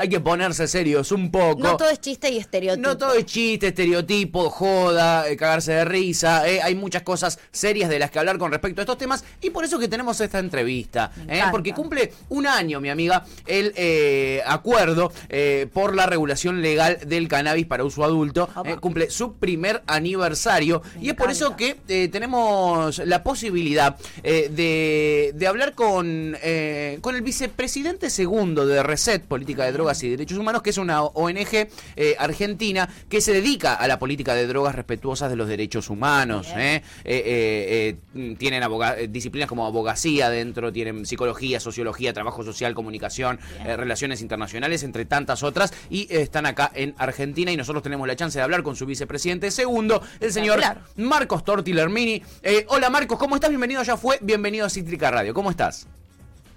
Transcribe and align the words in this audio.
Hay 0.00 0.08
que 0.08 0.18
ponerse 0.18 0.66
serios 0.66 1.12
un 1.12 1.30
poco. 1.30 1.62
No 1.62 1.76
todo 1.76 1.90
es 1.90 2.00
chiste 2.00 2.30
y 2.30 2.38
estereotipo. 2.38 2.88
No 2.88 2.96
todo 2.96 3.12
es 3.12 3.26
chiste, 3.26 3.66
estereotipo, 3.68 4.48
joda, 4.48 5.28
eh, 5.28 5.36
cagarse 5.36 5.72
de 5.72 5.84
risa. 5.84 6.48
eh, 6.48 6.62
Hay 6.62 6.74
muchas 6.74 7.02
cosas 7.02 7.38
serias 7.52 7.90
de 7.90 7.98
las 7.98 8.10
que 8.10 8.18
hablar 8.18 8.38
con 8.38 8.50
respecto 8.50 8.80
a 8.80 8.84
estos 8.84 8.96
temas 8.96 9.22
y 9.42 9.50
por 9.50 9.62
eso 9.62 9.78
que 9.78 9.88
tenemos 9.88 10.18
esta 10.22 10.38
entrevista. 10.38 11.12
Eh, 11.28 11.42
porque 11.50 11.74
cumple 11.74 12.14
un 12.30 12.46
año, 12.46 12.80
mi 12.80 12.88
amiga, 12.88 13.26
el 13.46 13.74
eh, 13.76 14.40
acuerdo 14.46 15.12
eh, 15.28 15.66
por 15.70 15.94
la 15.94 16.06
regulación 16.06 16.62
legal 16.62 16.98
del 17.06 17.28
cannabis 17.28 17.66
para 17.66 17.84
uso 17.84 18.02
adulto. 18.02 18.48
Cumple 18.80 19.10
su 19.10 19.34
primer 19.34 19.82
aniversario 19.86 20.80
Me 20.94 21.04
y 21.04 21.08
es 21.10 21.14
por 21.14 21.30
eso 21.30 21.56
que 21.56 21.74
tenemos 22.10 22.98
la 23.04 23.22
posibilidad 23.22 23.98
de, 24.22 25.32
de 25.34 25.46
hablar 25.46 25.74
con, 25.74 26.36
eh, 26.42 26.98
con 27.02 27.16
el 27.16 27.22
vicepresidente 27.22 28.08
segundo 28.08 28.66
de 28.66 28.82
Reset, 28.82 29.22
Política 29.24 29.64
de 29.64 29.72
Drogas 29.72 29.89
y 30.02 30.08
Derechos 30.08 30.38
Humanos, 30.38 30.62
que 30.62 30.70
es 30.70 30.78
una 30.78 31.02
ONG 31.02 31.68
eh, 31.96 32.16
argentina 32.18 32.88
que 33.08 33.20
se 33.20 33.32
dedica 33.32 33.74
a 33.74 33.88
la 33.88 33.98
política 33.98 34.34
de 34.34 34.46
drogas 34.46 34.74
respetuosas 34.74 35.30
de 35.30 35.36
los 35.36 35.48
derechos 35.48 35.90
humanos. 35.90 36.48
Eh. 36.56 36.76
Eh, 36.76 36.82
eh, 37.04 37.96
eh, 38.14 38.36
tienen 38.38 38.62
disciplinas 39.08 39.48
como 39.48 39.66
abogacía 39.66 40.30
dentro, 40.30 40.72
tienen 40.72 41.04
psicología, 41.06 41.58
sociología, 41.58 42.12
trabajo 42.12 42.44
social, 42.44 42.74
comunicación, 42.74 43.40
relaciones 43.64 44.20
internacionales, 44.20 44.82
entre 44.82 45.04
tantas 45.04 45.42
otras, 45.42 45.72
y 45.90 46.06
están 46.10 46.46
acá 46.46 46.70
en 46.74 46.94
Argentina 46.98 47.50
y 47.50 47.56
nosotros 47.56 47.82
tenemos 47.82 48.06
la 48.06 48.16
chance 48.16 48.38
de 48.38 48.44
hablar 48.44 48.62
con 48.62 48.76
su 48.76 48.86
vicepresidente 48.86 49.50
segundo, 49.50 50.02
el 50.20 50.32
señor. 50.32 50.60
Marcos 50.96 51.44
Tortilermini. 51.44 52.22
Eh, 52.42 52.66
hola 52.68 52.90
Marcos, 52.90 53.18
¿cómo 53.18 53.34
estás? 53.34 53.50
Bienvenido, 53.50 53.82
ya 53.82 53.96
fue, 53.96 54.18
bienvenido 54.20 54.66
a 54.66 54.70
Cítrica 54.70 55.10
Radio, 55.10 55.32
¿cómo 55.32 55.50
estás? 55.50 55.86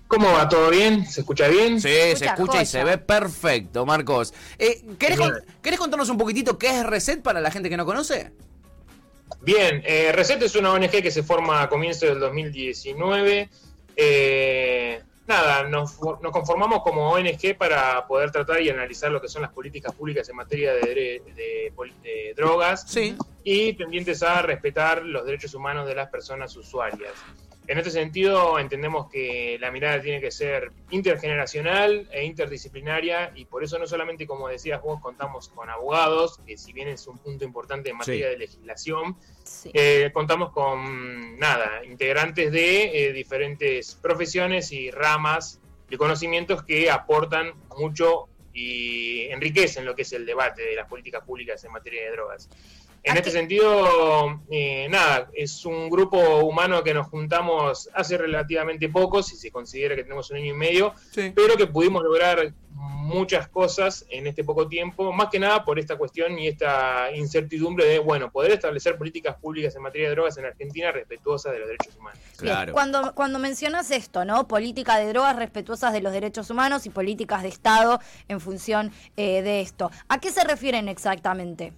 ¿Cómo 0.08 0.32
va? 0.32 0.48
¿Todo 0.48 0.70
bien? 0.70 1.06
¿Se 1.08 1.22
escucha 1.22 1.48
bien? 1.48 1.82
Sí, 1.82 1.88
se 2.16 2.26
Escucha, 2.26 2.62
y 2.62 2.66
se 2.66 2.84
ve 2.84 2.98
perfecto, 3.00 3.86
Marcos. 3.86 4.34
Eh, 4.60 4.84
¿querés, 5.00 5.18
con- 5.18 5.34
Genial. 5.34 5.46
¿Querés 5.62 5.80
contarnos 5.80 6.10
un 6.10 6.18
poquitito 6.18 6.58
qué 6.58 6.80
es 6.80 6.86
Reset 6.86 7.22
para 7.24 7.42
la 7.42 7.50
gente 7.50 7.70
que 7.70 7.78
no 7.78 7.86
conoce? 7.86 8.32
Bien, 9.42 9.82
eh, 9.86 10.12
Reset 10.12 10.42
es 10.44 10.56
una 10.56 10.72
ONG 10.72 10.90
que 11.02 11.10
se 11.12 11.24
forma 11.24 11.64
a 11.64 11.70
comienzos 11.70 12.10
del 12.10 12.20
2019. 12.20 13.50
Eh, 13.96 15.02
nada, 15.26 15.64
nos, 15.64 16.00
nos 16.22 16.32
conformamos 16.32 16.84
como 16.84 17.10
ONG 17.12 17.58
para 17.58 18.06
poder 18.06 18.30
tratar 18.32 18.62
y 18.62 18.70
analizar 18.70 19.10
lo 19.12 19.20
que 19.22 19.28
son 19.28 19.42
las 19.42 19.52
políticas 19.52 19.94
públicas 19.96 20.30
en 20.30 20.36
materia 20.36 20.74
de, 20.74 20.82
de 21.36 21.74
pol- 21.76 21.92
de 22.04 22.34
drogas 22.36 22.86
Sí. 22.88 23.16
y 23.44 23.74
tendientes 23.74 24.22
a 24.22 24.42
respetar 24.44 25.04
los 25.04 25.26
derechos 25.26 25.54
humanos 25.56 25.88
de 25.88 25.96
las 25.96 26.10
personas 26.10 26.56
usuarias. 26.56 27.14
En 27.66 27.78
este 27.78 27.92
sentido, 27.92 28.60
entendemos 28.60 29.10
que 29.10 29.58
la 29.60 29.72
mirada 29.72 30.02
tiene 30.02 30.20
que 30.20 30.32
ser 30.32 30.72
intergeneracional 30.90 32.10
e 32.12 32.26
interdisciplinaria 32.26 33.32
y 33.36 33.46
por 33.46 33.64
eso 33.64 33.80
no 33.80 33.88
solamente, 33.88 34.28
como 34.28 34.50
decías 34.50 34.82
vos, 34.82 35.00
contamos 35.00 35.48
con 35.48 35.70
abogados, 35.70 36.40
que 36.46 36.58
si 36.58 36.74
bien 36.74 36.90
es 36.90 37.08
un 37.08 37.18
punto 37.20 37.46
importante 37.46 37.90
en 37.90 37.98
materia 37.98 38.26
Sí. 38.26 38.32
de 38.32 38.38
legislación, 38.38 39.16
Sí. 39.44 39.72
eh, 39.74 40.12
contamos 40.14 40.52
con, 40.52 41.40
nada, 41.40 41.86
integrantes 41.86 42.52
de 42.52 43.08
eh, 43.08 43.14
diferentes 43.14 43.96
profesiones 43.96 44.72
y 44.74 44.92
ramas 44.92 45.62
de 45.90 45.98
conocimientos 45.98 46.64
que 46.64 46.92
aportan 46.92 47.54
mucho 47.78 48.28
y 48.54 49.28
enriquecen 49.32 49.86
lo 49.86 49.96
que 49.96 50.04
es 50.04 50.14
el 50.14 50.26
debate 50.26 50.62
de 50.64 50.76
las 50.76 50.88
políticas 50.88 51.24
públicas 51.26 51.64
en 51.64 51.72
materia 51.72 52.04
de 52.04 52.12
drogas. 52.12 52.50
En 53.06 53.16
¿A 53.16 53.20
este 53.20 53.32
sentido, 53.32 54.40
eh, 54.50 54.88
nada, 54.90 55.30
es 55.34 55.66
un 55.66 55.90
grupo 55.90 56.18
humano 56.40 56.82
que 56.84 56.94
nos 56.94 57.08
juntamos 57.08 57.90
hace 57.94 58.18
relativamente 58.18 58.88
poco, 58.88 59.22
si 59.22 59.36
se 59.36 59.52
considera 59.52 59.94
que 59.94 60.04
tenemos 60.04 60.32
un 60.32 60.38
año 60.38 60.54
y 60.54 60.58
medio, 60.58 60.94
Sí. 61.12 61.34
pero 61.36 61.58
que 61.58 61.68
pudimos 61.68 62.02
lograr 62.02 62.54
muchas 62.74 63.50
cosas 63.50 64.06
en 64.10 64.26
este 64.28 64.46
poco 64.46 64.70
tiempo, 64.70 65.12
más 65.12 65.28
que 65.28 65.38
nada 65.38 65.66
por 65.66 65.78
esta 65.80 65.98
cuestión 65.98 66.40
y 66.40 66.48
esta 66.48 67.12
incertidumbre 67.14 67.86
de, 67.86 68.00
bueno, 68.00 68.32
poder 68.32 68.52
establecer 68.54 68.98
políticas 68.98 69.36
públicas 69.36 69.76
en 69.76 69.82
materia 69.82 70.08
de 70.08 70.16
drogas 70.16 70.38
en 70.38 70.46
Argentina 70.46 70.90
respetuosas 70.92 71.52
de 71.52 71.60
los 71.60 71.68
derechos 71.68 71.96
humanos. 71.98 72.20
Bien, 72.40 72.54
Claro. 72.54 72.72
Cuando, 72.74 73.14
cuando 73.14 73.38
mencionas 73.38 73.92
esto, 73.92 74.24
¿no? 74.24 74.48
Política 74.48 74.98
de 74.98 75.08
drogas 75.10 75.36
respetuosas 75.36 75.92
de 75.92 76.00
los 76.02 76.14
derechos 76.14 76.50
humanos 76.50 76.86
y 76.86 76.90
políticas 76.90 77.44
de 77.44 77.50
Estado 77.50 78.00
en 78.30 78.40
función 78.40 78.94
eh, 79.18 79.42
de 79.42 79.60
esto. 79.60 79.92
¿A 80.08 80.20
qué 80.22 80.32
se 80.32 80.46
refieren 80.46 80.88
exactamente? 80.88 81.74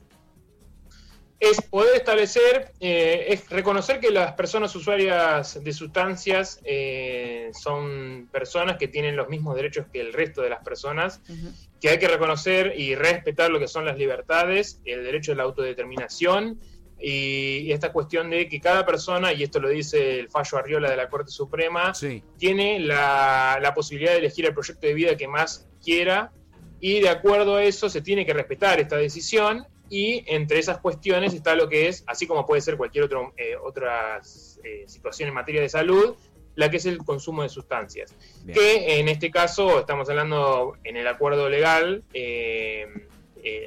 Es 1.39 1.61
poder 1.61 1.95
establecer, 1.97 2.71
eh, 2.79 3.25
es 3.29 3.49
reconocer 3.49 3.99
que 3.99 4.09
las 4.09 4.33
personas 4.33 4.73
usuarias 4.75 5.61
de 5.63 5.73
sustancias 5.73 6.61
eh, 6.63 7.51
son 7.53 8.29
personas 8.31 8.77
que 8.77 8.87
tienen 8.87 9.15
los 9.15 9.27
mismos 9.27 9.55
derechos 9.55 9.85
que 9.91 9.99
el 9.99 10.13
resto 10.13 10.41
de 10.41 10.49
las 10.49 10.63
personas, 10.63 11.21
que 11.81 11.89
hay 11.89 11.99
que 11.99 12.07
reconocer 12.07 12.73
y 12.79 12.95
respetar 12.95 13.51
lo 13.51 13.59
que 13.59 13.67
son 13.67 13.85
las 13.85 13.97
libertades, 13.97 14.79
el 14.85 15.03
derecho 15.03 15.33
de 15.33 15.35
la 15.37 15.43
autodeterminación 15.43 16.59
y 16.97 17.69
esta 17.73 17.91
cuestión 17.91 18.29
de 18.29 18.47
que 18.47 18.61
cada 18.61 18.85
persona, 18.85 19.33
y 19.33 19.43
esto 19.43 19.59
lo 19.59 19.67
dice 19.67 20.17
el 20.19 20.29
fallo 20.29 20.57
Arriola 20.57 20.89
de 20.89 20.95
la 20.95 21.09
Corte 21.09 21.29
Suprema, 21.31 21.93
Sí. 21.93 22.23
tiene 22.37 22.79
la, 22.79 23.59
la 23.61 23.73
posibilidad 23.73 24.13
de 24.13 24.19
elegir 24.19 24.45
el 24.45 24.53
proyecto 24.53 24.87
de 24.87 24.93
vida 24.93 25.17
que 25.17 25.27
más 25.27 25.67
quiera 25.83 26.31
y 26.79 27.01
de 27.01 27.09
acuerdo 27.09 27.57
a 27.57 27.63
eso 27.63 27.89
se 27.89 28.01
tiene 28.01 28.25
que 28.25 28.33
respetar 28.33 28.79
esta 28.79 28.95
decisión 28.95 29.67
y 29.89 30.23
entre 30.27 30.59
esas 30.59 30.79
cuestiones 30.79 31.33
está 31.33 31.55
lo 31.55 31.69
que 31.69 31.87
es, 31.87 32.03
así 32.07 32.27
como 32.27 32.45
puede 32.45 32.61
ser 32.61 32.77
cualquier 32.77 33.05
otro, 33.05 33.33
eh, 33.37 33.55
otra 33.55 34.21
eh, 34.63 34.83
situación 34.87 35.29
en 35.29 35.35
materia 35.35 35.61
de 35.61 35.69
salud, 35.69 36.15
la 36.55 36.69
que 36.71 36.77
es 36.77 36.85
el 36.85 36.99
consumo 36.99 37.43
de 37.43 37.49
sustancias. 37.49 38.15
Bien. 38.43 38.57
Que 38.57 38.99
en 38.99 39.09
este 39.09 39.29
caso 39.29 39.79
estamos 39.79 40.09
hablando 40.09 40.77
en 40.83 40.97
el 40.97 41.07
acuerdo 41.07 41.49
legal 41.49 42.03
eh, 42.13 42.87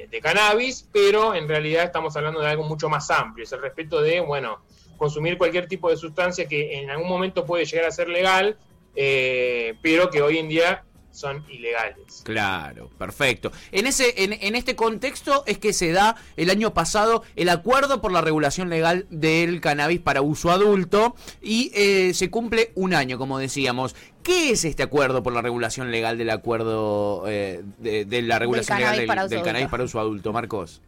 de 0.09 0.19
cannabis, 0.19 0.89
pero 0.91 1.33
en 1.33 1.47
realidad 1.47 1.85
estamos 1.85 2.17
hablando 2.17 2.41
de 2.41 2.47
algo 2.47 2.63
mucho 2.63 2.89
más 2.89 3.09
amplio, 3.11 3.45
es 3.45 3.51
el 3.53 3.61
respeto 3.61 4.01
de, 4.01 4.19
bueno, 4.19 4.61
consumir 4.97 5.37
cualquier 5.37 5.69
tipo 5.69 5.89
de 5.89 5.95
sustancia 5.95 6.49
que 6.49 6.79
en 6.79 6.89
algún 6.89 7.07
momento 7.07 7.45
puede 7.45 7.63
llegar 7.63 7.85
a 7.85 7.91
ser 7.91 8.09
legal, 8.09 8.57
pero 8.93 10.09
que 10.09 10.21
hoy 10.21 10.39
en 10.39 10.49
día 10.49 10.83
son 11.19 11.43
ilegales. 11.49 12.21
Claro, 12.23 12.89
perfecto. 12.97 13.51
En 13.71 13.87
ese, 13.87 14.23
en, 14.23 14.33
en 14.33 14.55
este 14.55 14.75
contexto 14.75 15.43
es 15.45 15.57
que 15.57 15.73
se 15.73 15.91
da 15.91 16.15
el 16.37 16.49
año 16.49 16.73
pasado 16.73 17.23
el 17.35 17.49
acuerdo 17.49 18.01
por 18.01 18.11
la 18.11 18.21
regulación 18.21 18.69
legal 18.69 19.05
del 19.09 19.59
cannabis 19.59 19.99
para 19.99 20.21
uso 20.21 20.51
adulto 20.51 21.15
y 21.41 21.71
eh, 21.75 22.13
se 22.13 22.29
cumple 22.29 22.71
un 22.75 22.93
año, 22.93 23.17
como 23.17 23.37
decíamos. 23.37 23.95
¿Qué 24.23 24.51
es 24.51 24.65
este 24.65 24.83
acuerdo 24.83 25.23
por 25.23 25.33
la 25.33 25.41
regulación 25.41 25.91
legal 25.91 26.17
del 26.17 26.29
acuerdo 26.29 27.23
eh, 27.27 27.63
de, 27.79 28.05
de 28.05 28.21
la 28.21 28.37
regulación 28.39 28.77
legal 28.77 28.95
cannabis 28.95 29.09
del, 29.09 29.25
uso 29.25 29.35
del 29.35 29.43
cannabis 29.43 29.69
para 29.69 29.83
uso 29.83 29.99
adulto, 29.99 30.33
Marcos? 30.33 30.81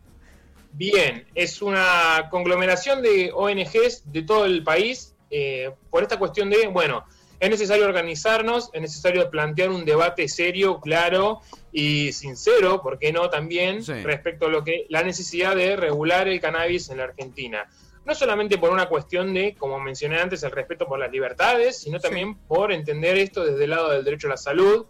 Bien, 0.73 1.25
es 1.35 1.61
una 1.61 2.27
conglomeración 2.29 3.01
de 3.01 3.31
ONGs 3.33 4.03
de 4.05 4.21
todo 4.21 4.45
el 4.45 4.63
país 4.63 5.13
eh, 5.29 5.71
por 5.89 6.03
esta 6.03 6.17
cuestión 6.17 6.49
de, 6.49 6.67
bueno, 6.67 7.05
es 7.41 7.49
necesario 7.49 7.85
organizarnos, 7.85 8.69
es 8.71 8.81
necesario 8.81 9.27
plantear 9.31 9.71
un 9.71 9.83
debate 9.83 10.27
serio, 10.27 10.79
claro 10.79 11.41
y 11.71 12.11
sincero, 12.11 12.83
¿por 12.83 12.99
qué 12.99 13.11
no 13.11 13.31
también? 13.31 13.83
Sí. 13.83 13.93
Respecto 14.03 14.45
a 14.45 14.49
lo 14.49 14.63
que 14.63 14.85
la 14.89 15.01
necesidad 15.01 15.55
de 15.55 15.75
regular 15.75 16.27
el 16.27 16.39
cannabis 16.39 16.91
en 16.91 16.97
la 16.97 17.05
Argentina. 17.05 17.67
No 18.05 18.13
solamente 18.13 18.59
por 18.59 18.69
una 18.69 18.87
cuestión 18.87 19.33
de, 19.33 19.55
como 19.55 19.79
mencioné 19.79 20.19
antes, 20.19 20.43
el 20.43 20.51
respeto 20.51 20.85
por 20.85 20.99
las 20.99 21.11
libertades, 21.11 21.79
sino 21.79 21.99
también 21.99 22.35
por 22.35 22.71
entender 22.71 23.17
esto 23.17 23.43
desde 23.43 23.63
el 23.63 23.71
lado 23.71 23.89
del 23.89 24.03
derecho 24.03 24.27
a 24.27 24.31
la 24.31 24.37
salud 24.37 24.85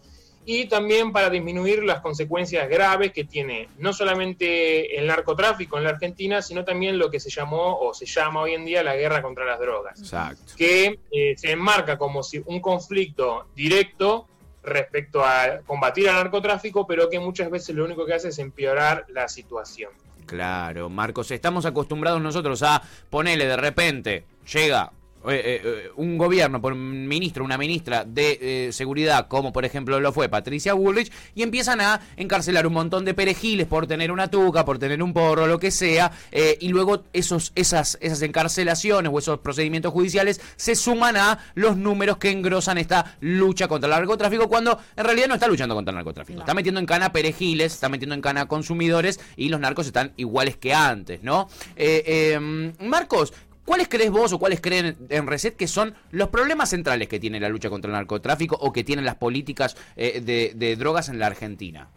y 0.46 0.66
también 0.66 1.12
para 1.12 1.30
disminuir 1.30 1.84
las 1.84 2.02
consecuencias 2.02 2.68
graves 2.68 3.12
que 3.12 3.24
tiene 3.24 3.70
no 3.78 3.94
solamente 3.94 4.98
el 4.98 5.08
narcotráfico 5.08 5.78
en 5.78 5.84
la 5.84 5.92
Argentina, 5.92 6.42
sino 6.42 6.66
también 6.66 6.98
lo 6.98 7.12
que 7.12 7.20
se 7.20 7.30
llamó 7.30 7.80
o 7.80 7.94
se 7.94 8.06
llama 8.06 8.42
hoy 8.42 8.54
en 8.54 8.66
día 8.66 8.84
la 8.84 8.96
guerra 8.96 9.22
contra 9.22 9.46
las 9.46 9.60
drogas 9.60 10.00
Exacto. 10.00 10.54
que 10.58 11.00
eh, 11.12 11.36
se 11.38 11.52
enmarca 11.52 11.98
como 11.98 12.24
si 12.24 12.42
un 12.46 12.60
conflicto 12.60 13.48
directo 13.56 14.28
respecto 14.64 15.24
a 15.24 15.62
combatir 15.66 16.10
al 16.10 16.16
narcotráfico, 16.16 16.86
pero 16.86 17.10
que 17.10 17.20
muchas 17.20 17.50
veces 17.50 17.76
lo 17.76 17.86
único 17.86 18.06
que 18.06 18.14
hace 18.14 18.30
es 18.30 18.40
empeorar 18.40 19.06
la 19.10 19.28
situación. 19.28 19.92
Claro, 20.26 20.90
Marcos, 20.90 21.32
estamos 21.32 21.66
acostumbrados 21.66 22.22
nosotros 22.22 22.62
a 22.64 22.82
ponerle 23.10 23.48
de 23.48 23.58
repente, 23.58 24.24
llega 24.52 24.92
eh, 25.30 25.62
eh, 25.64 25.92
un 25.98 26.18
gobierno 26.18 26.62
por 26.62 26.74
un 26.74 27.08
ministro, 27.08 27.44
una 27.44 27.58
ministra 27.58 28.04
de 28.06 28.68
eh, 28.68 28.72
seguridad, 28.72 29.28
como 29.28 29.52
por 29.54 29.66
ejemplo 29.66 30.00
lo 30.00 30.12
fue 30.12 30.30
Patricia 30.30 30.74
Bullrich, 30.74 31.12
y 31.36 31.44
empiezan 31.44 31.82
a 31.82 32.02
encarcelar 32.18 32.66
un 32.68 32.74
montón 32.74 33.06
de 33.06 33.14
perejiles 33.14 33.68
por 33.68 33.88
tener 33.88 34.12
una 34.12 34.30
tuca, 34.30 34.66
por 34.66 34.80
tener 34.80 35.02
un 35.04 35.14
porro, 35.14 35.48
lo 35.48 35.60
que 35.60 35.72
sea, 35.72 36.12
eh, 36.32 36.58
y 36.60 36.70
luego 36.70 37.04
esos, 37.14 37.52
esas, 37.56 37.98
esas 38.02 38.22
encarcelaciones 38.22 39.12
o 39.14 39.20
esos 39.20 39.40
procedimientos 39.40 39.92
judiciales 39.94 40.42
se 40.56 40.76
suman 40.76 41.18
a 41.18 41.40
los 41.56 41.78
números 41.78 42.18
que 42.18 42.32
engrosan 42.32 42.78
esta 42.78 43.18
lucha 43.20 43.68
contra 43.68 43.88
el 43.88 43.96
narcotráfico, 43.96 44.48
cuando 44.50 44.80
en 44.96 45.04
realidad 45.04 45.28
no 45.28 45.36
está 45.36 45.48
luchando 45.48 45.76
contra 45.76 45.92
el 45.92 45.96
narcotráfico, 45.98 46.38
No. 46.38 46.44
está 46.44 46.54
metiendo 46.54 46.80
en 46.80 46.86
cana 46.86 47.12
perejiles, 47.12 47.74
está 47.74 47.90
metiendo 47.90 48.16
en 48.16 48.22
cana 48.22 48.48
consumidores 48.48 49.20
y 49.36 49.50
los 49.50 49.60
narcos 49.60 49.86
están 49.88 50.14
iguales 50.18 50.58
que 50.58 50.74
antes, 50.74 51.22
¿no? 51.24 51.50
Eh, 51.76 52.04
eh, 52.06 52.74
Marcos, 52.80 53.34
¿Cuáles 53.72 53.88
crees 53.88 54.12
vos 54.12 54.34
o 54.34 54.38
cuáles 54.38 54.60
creen 54.60 54.98
en 55.08 55.28
Reset 55.28 55.56
que 55.56 55.66
son 55.66 55.96
los 56.10 56.28
problemas 56.28 56.72
centrales 56.72 57.08
que 57.08 57.22
tiene 57.22 57.40
la 57.40 57.48
lucha 57.48 57.70
contra 57.70 57.88
el 57.88 57.94
narcotráfico 57.94 58.58
o 58.60 58.74
que 58.74 58.84
tienen 58.84 59.06
las 59.06 59.16
políticas 59.16 59.78
eh, 59.96 60.20
de, 60.20 60.76
drogas 60.76 61.08
en 61.08 61.20
la 61.20 61.28
Argentina? 61.28 61.88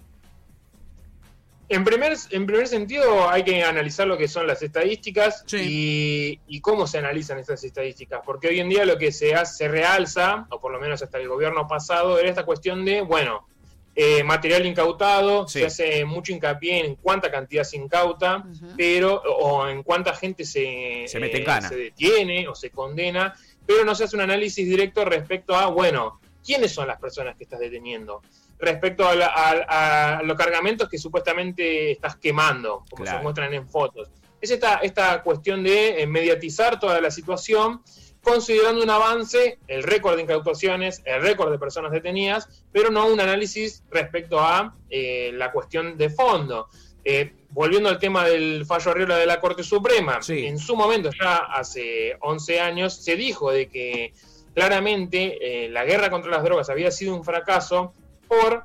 En 1.68 1.82
primer, 1.82 2.16
en 2.30 2.46
primer 2.46 2.68
sentido, 2.68 3.28
hay 3.28 3.42
que 3.42 3.64
analizar 3.64 4.06
lo 4.06 4.16
que 4.16 4.28
son 4.28 4.46
las 4.46 4.62
estadísticas 4.62 5.44
y, 5.50 6.60
cómo 6.60 6.86
se 6.86 6.98
analizan 6.98 7.40
estas 7.40 7.64
estadísticas, 7.64 8.20
porque 8.24 8.46
hoy 8.46 8.60
en 8.60 8.68
día 8.68 8.84
lo 8.84 8.96
que 8.96 9.10
se, 9.10 9.34
hace, 9.34 9.56
se 9.56 9.68
realza, 9.68 10.46
o 10.50 10.60
por 10.60 10.70
lo 10.70 10.78
menos 10.78 11.02
hasta 11.02 11.18
el 11.18 11.26
gobierno 11.26 11.66
pasado, 11.66 12.20
era 12.20 12.28
esta 12.28 12.44
cuestión 12.44 12.84
de, 12.84 13.00
bueno, 13.00 13.48
eh, 13.96 14.24
material 14.24 14.66
incautado, 14.66 15.46
se 15.46 15.64
hace 15.64 16.04
mucho 16.04 16.32
hincapié 16.32 16.84
en 16.84 16.96
cuánta 16.96 17.30
cantidad 17.30 17.62
se 17.62 17.76
incauta, 17.76 18.44
pero 18.76 19.22
o 19.22 19.68
en 19.68 19.84
cuánta 19.84 20.14
gente 20.14 20.44
se, 20.44 21.04
se, 21.06 21.20
mete 21.20 21.42
eh, 21.42 21.62
se 21.68 21.76
detiene 21.76 22.48
o 22.48 22.56
se 22.56 22.70
condena, 22.70 23.34
pero 23.64 23.84
no 23.84 23.94
se 23.94 24.04
hace 24.04 24.16
un 24.16 24.22
análisis 24.22 24.66
directo 24.68 25.04
respecto 25.04 25.54
a, 25.54 25.66
bueno, 25.66 26.20
¿quiénes 26.44 26.72
son 26.72 26.88
las 26.88 26.98
personas 26.98 27.36
que 27.36 27.44
estás 27.44 27.60
deteniendo? 27.60 28.20
Respecto 28.58 29.06
a, 29.06 30.20
los 30.24 30.36
cargamentos 30.36 30.88
que 30.88 30.98
supuestamente 30.98 31.92
estás 31.92 32.16
quemando, 32.16 32.84
como 32.90 33.06
se 33.06 33.18
muestran 33.18 33.54
en 33.54 33.68
fotos. 33.68 34.10
Es 34.40 34.50
esta, 34.50 34.76
esta 34.78 35.22
cuestión 35.22 35.62
de 35.62 36.02
eh, 36.02 36.06
mediatizar 36.06 36.78
toda 36.78 37.00
la 37.00 37.10
situación 37.10 37.82
considerando 38.24 38.82
un 38.82 38.90
avance, 38.90 39.58
el 39.68 39.82
récord 39.82 40.16
de 40.16 40.22
incautaciones, 40.22 41.02
el 41.04 41.22
récord 41.22 41.52
de 41.52 41.58
personas 41.58 41.92
detenidas, 41.92 42.64
pero 42.72 42.90
no 42.90 43.06
un 43.06 43.20
análisis 43.20 43.84
respecto 43.90 44.40
a 44.40 44.74
eh, 44.90 45.30
la 45.34 45.52
cuestión 45.52 45.96
de 45.96 46.10
fondo. 46.10 46.68
Eh, 47.04 47.34
volviendo 47.50 47.88
al 47.88 47.98
tema 47.98 48.24
del 48.24 48.64
fallo 48.66 48.90
Arriola 48.90 49.16
de 49.18 49.26
la 49.26 49.38
Corte 49.38 49.62
Suprema, 49.62 50.18
en 50.26 50.58
su 50.58 50.74
momento, 50.74 51.10
ya 51.20 51.36
hace 51.36 52.16
11 52.20 52.60
años, 52.60 52.96
se 52.96 53.14
dijo 53.14 53.52
de 53.52 53.68
que 53.68 54.14
claramente 54.54 55.64
eh, 55.64 55.68
la 55.68 55.84
guerra 55.84 56.10
contra 56.10 56.30
las 56.30 56.42
drogas 56.42 56.70
había 56.70 56.90
sido 56.90 57.14
un 57.14 57.24
fracaso 57.24 57.92
por 58.26 58.64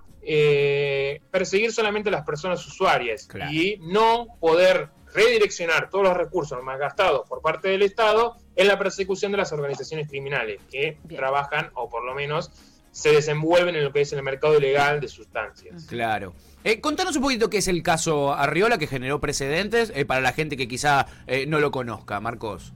perseguir 1.31 1.71
solamente 1.71 2.09
a 2.09 2.11
las 2.11 2.23
personas 2.23 2.63
usuarias 2.67 3.27
y 3.51 3.77
no 3.79 4.27
poder 4.39 4.89
redireccionar 5.13 5.89
todos 5.89 6.05
los 6.05 6.17
recursos 6.17 6.61
más 6.63 6.79
gastados 6.79 7.27
por 7.27 7.41
parte 7.41 7.69
del 7.69 7.81
Estado 7.81 8.37
en 8.55 8.67
la 8.67 8.77
persecución 8.77 9.31
de 9.31 9.37
las 9.37 9.51
organizaciones 9.51 10.07
criminales 10.07 10.61
que 10.69 10.97
trabajan 11.07 11.71
o 11.73 11.89
por 11.89 12.03
lo 12.03 12.13
menos 12.13 12.51
se 12.91 13.11
desenvuelven 13.11 13.75
en 13.75 13.83
lo 13.83 13.93
que 13.93 14.01
es 14.01 14.13
el 14.13 14.23
mercado 14.23 14.57
ilegal 14.57 14.99
de 14.99 15.07
sustancias. 15.07 15.85
Claro. 15.85 16.33
Eh, 16.63 16.81
contanos 16.81 17.15
un 17.15 17.21
poquito 17.21 17.49
qué 17.49 17.59
es 17.59 17.67
el 17.67 17.83
caso 17.83 18.33
Arriola 18.33 18.77
que 18.77 18.87
generó 18.87 19.21
precedentes 19.21 19.91
eh, 19.95 20.05
para 20.05 20.21
la 20.21 20.33
gente 20.33 20.57
que 20.57 20.67
quizá 20.67 21.05
eh, 21.27 21.45
no 21.45 21.59
lo 21.59 21.71
conozca, 21.71 22.19
Marcos. 22.19 22.73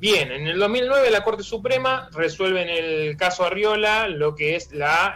Bien, 0.00 0.32
en 0.32 0.46
el 0.48 0.58
2009 0.58 1.10
la 1.10 1.22
Corte 1.22 1.44
Suprema 1.44 2.10
resuelve 2.12 2.62
en 2.62 2.68
el 2.68 3.16
caso 3.16 3.44
Arriola 3.44 4.08
lo 4.08 4.34
que 4.34 4.56
es 4.56 4.72
la 4.72 5.14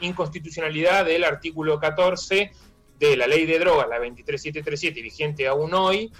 inconstitucionalidad 0.00 1.04
del 1.04 1.24
artículo 1.24 1.78
14 1.80 2.52
de 3.06 3.16
la 3.16 3.26
ley 3.26 3.46
de 3.46 3.58
drogas, 3.58 3.88
la 3.88 3.98
23737, 3.98 5.02
vigente 5.02 5.46
aún 5.46 5.74
hoy, 5.74 6.12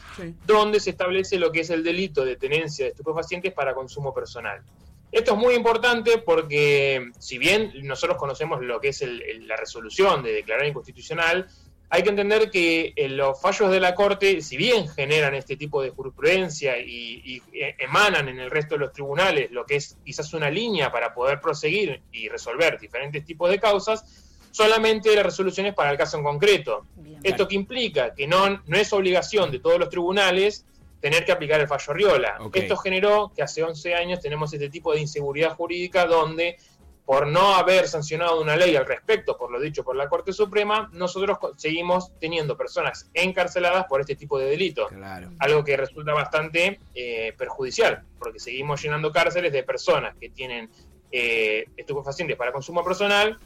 donde 0.47 0.81
se 0.81 0.91
establece 0.91 1.39
lo 1.39 1.53
que 1.53 1.61
es 1.61 1.71
el 1.71 1.83
delito 1.83 2.25
de 2.25 2.37
tenencia 2.37 2.85
de 2.85 2.91
estupefacientes 2.91 3.53
para 3.53 3.75
consumo 3.75 4.13
personal. 4.13 4.63
Esto 5.11 5.33
es 5.33 5.39
muy 5.39 5.55
importante 5.55 6.19
porque, 6.19 7.11
si 7.19 7.37
bien 7.37 7.73
nosotros 7.83 8.17
conocemos 8.17 8.63
lo 8.63 8.81
que 8.81 8.89
es 8.89 9.05
la 9.41 9.57
resolución 9.57 10.23
de 10.23 10.33
declarar 10.33 10.67
inconstitucional, 10.67 11.49
hay 11.95 12.03
que 12.03 12.09
entender 12.09 12.51
que 12.51 12.95
eh, 12.97 13.07
los 13.11 13.39
fallos 13.39 13.71
de 13.71 13.79
la 13.79 13.95
Corte, 13.95 14.41
si 14.41 14.57
bien 14.57 14.89
generan 14.89 15.35
este 15.35 15.59
tipo 15.59 15.83
de 15.83 15.91
jurisprudencia 15.91 16.79
y, 16.79 17.43
eh, 17.53 17.77
emanan 17.81 18.31
en 18.31 18.41
el 18.41 18.51
resto 18.51 18.77
de 18.77 18.79
los 18.79 18.95
tribunales 18.95 19.51
lo 19.51 19.67
que 19.67 19.77
es 19.77 19.99
quizás 20.03 20.33
una 20.33 20.49
línea 20.49 20.91
para 20.91 21.13
poder 21.13 21.39
proseguir 21.43 22.01
y 22.11 22.31
resolver 22.31 22.81
diferentes 22.81 23.27
tipos 23.27 23.51
de 23.51 23.61
causas, 23.61 24.32
solamente 24.53 25.15
las 25.17 25.25
resoluciones 25.25 25.75
para 25.75 25.91
el 25.91 25.99
caso 25.99 26.17
en 26.19 26.23
concreto. 26.23 26.87
Esto 27.25 27.49
que 27.49 27.57
implica 27.57 28.15
que 28.15 28.29
no, 28.29 28.63
no 28.67 28.77
es 28.77 28.93
obligación 28.93 29.51
de 29.51 29.59
todos 29.59 29.79
los 29.79 29.89
tribunales 29.89 30.65
tener 31.01 31.25
que 31.25 31.33
aplicar 31.33 31.61
el 31.61 31.67
fallo 31.67 31.93
Riola. 31.93 32.39
Esto 32.53 32.77
generó 32.77 33.33
que 33.35 33.43
hace 33.43 33.63
11 33.63 33.95
años 33.95 34.21
tenemos 34.21 34.53
este 34.53 34.71
tipo 34.71 34.93
de 34.93 35.01
inseguridad 35.01 35.57
jurídica 35.57 36.07
donde 36.07 36.57
por 37.05 37.27
no 37.27 37.57
haber 37.57 37.89
sancionado 37.89 38.41
una 38.41 38.57
ley 38.57 38.77
al 38.77 38.87
respecto, 38.87 39.37
por 39.37 39.51
lo 39.51 39.61
dicho 39.61 39.83
por 39.83 39.97
la 39.97 40.09
Corte 40.09 40.33
Suprema, 40.33 40.89
nosotros 40.93 41.37
seguimos 41.57 42.13
teniendo 42.21 42.57
personas 42.57 43.11
encarceladas 43.13 43.87
por 43.87 44.01
este 44.01 44.15
tipo 44.15 44.39
de 44.39 44.47
delitos. 44.47 44.93
Algo 45.41 45.65
que 45.65 45.77
resulta 45.77 46.13
bastante 46.13 46.79
eh, 46.95 47.35
perjudicial, 47.37 48.05
porque 48.21 48.39
seguimos 48.39 48.81
llenando 48.81 49.11
cárceles 49.11 49.53
de 49.53 49.65
personas 49.65 50.15
que 50.17 50.31
tienen 50.31 50.71
eh, 51.11 51.67
estupefacientes 51.77 52.37
para 52.37 52.53
consumo 52.53 52.85
personal 52.85 53.39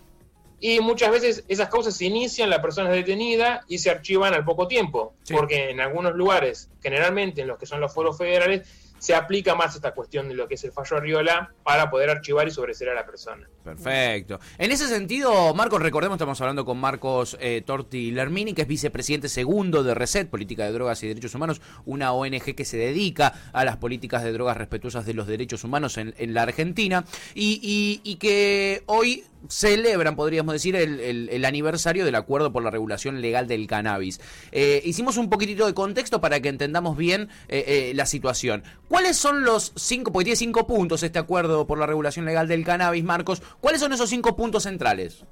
y 0.61 0.81
muchas 0.81 1.11
veces 1.11 1.45
esas 1.49 1.69
causas 1.69 1.97
se 1.97 2.07
inician, 2.07 2.49
la 2.49 2.63
persona 2.63 2.89
es 2.91 2.97
detenida 2.97 3.65
y 3.69 3.79
se 3.79 3.91
archivan 3.91 4.33
al 4.33 4.45
poco 4.45 4.67
tiempo, 4.67 5.15
porque 5.31 5.71
en 5.71 5.81
algunos 5.81 6.15
lugares, 6.15 6.71
generalmente 6.83 7.43
en 7.43 7.49
los 7.49 7.59
que 7.59 7.67
son 7.67 7.81
los 7.81 7.93
foros 7.93 8.17
federales, 8.17 8.67
se 8.99 9.15
aplica 9.15 9.55
más 9.55 9.75
esta 9.75 9.93
cuestión 9.93 10.29
de 10.29 10.35
lo 10.35 10.49
que 10.49 10.55
es 10.55 10.65
el 10.65 10.73
fallo 10.73 10.97
Arriola 10.97 11.53
para 11.63 11.91
poder 11.91 12.11
archivar 12.11 12.47
y 12.49 12.51
sobreseer 12.51 12.91
a 12.91 12.95
la 12.95 13.07
persona. 13.07 13.49
Perfecto. 13.65 14.41
En 14.59 14.71
ese 14.71 14.89
sentido, 14.89 15.55
Marcos, 15.55 15.83
recordemos, 15.83 16.17
estamos 16.17 16.41
hablando 16.41 16.65
con 16.65 16.79
Marcos 16.79 17.37
eh, 17.41 17.63
Torti 17.65 18.11
Lermini, 18.11 18.55
que 18.55 18.63
es 18.63 18.69
vicepresidente 18.69 19.29
segundo 19.29 19.83
de 19.83 19.95
RESET, 19.95 20.29
Política 20.29 20.65
de 20.65 20.73
Drogas 20.73 21.03
y 21.03 21.09
Derechos 21.09 21.35
Humanos, 21.35 21.61
una 21.85 22.13
ONG 22.13 22.55
que 22.55 22.65
se 22.65 22.77
dedica 22.77 23.51
a 23.53 23.65
las 23.65 23.77
políticas 23.77 24.23
de 24.23 24.33
drogas 24.33 24.57
respetuosas 24.57 25.07
de 25.07 25.15
los 25.15 25.27
derechos 25.27 25.65
humanos 25.65 25.99
en, 25.99 26.15
la 26.35 26.43
Argentina, 26.43 27.05
y, 27.35 28.01
y 28.03 28.17
que 28.17 28.83
hoy 28.87 29.25
celebran, 29.49 30.17
podríamos 30.17 30.53
decir, 30.53 30.77
el, 30.77 31.45
aniversario 31.45 32.05
del 32.05 32.15
acuerdo 32.15 32.53
por 32.53 32.63
la 32.63 32.71
regulación 32.71 33.21
legal 33.21 33.47
del 33.47 33.67
cannabis. 33.67 34.21
Eh, 34.53 34.83
hicimos 34.85 35.17
un 35.17 35.31
poquitito 35.31 35.67
de 35.67 35.75
contexto 35.75 36.21
para 36.21 36.41
que 36.41 36.49
entendamos 36.49 36.97
bien 36.97 37.29
eh, 37.49 37.93
la 37.95 38.07
situación. 38.07 38.65
¿Cuáles 38.89 39.17
son 39.17 39.45
los 39.45 39.73
cinco, 39.77 40.13
porque 40.13 40.25
tiene 40.25 40.37
cinco 40.37 40.67
puntos 40.67 41.03
este 41.03 41.19
acuerdo 41.19 41.67
por 41.67 41.79
la 41.79 41.87
regulación 41.87 42.25
legal 42.25 42.49
del 42.49 42.65
cannabis, 42.65 43.05
Marcos? 43.05 43.43
¿Cuáles 43.61 43.81
son 43.81 43.93
esos 43.93 44.09
cinco 44.09 44.37
puntos 44.37 44.63
centrales? 44.63 45.25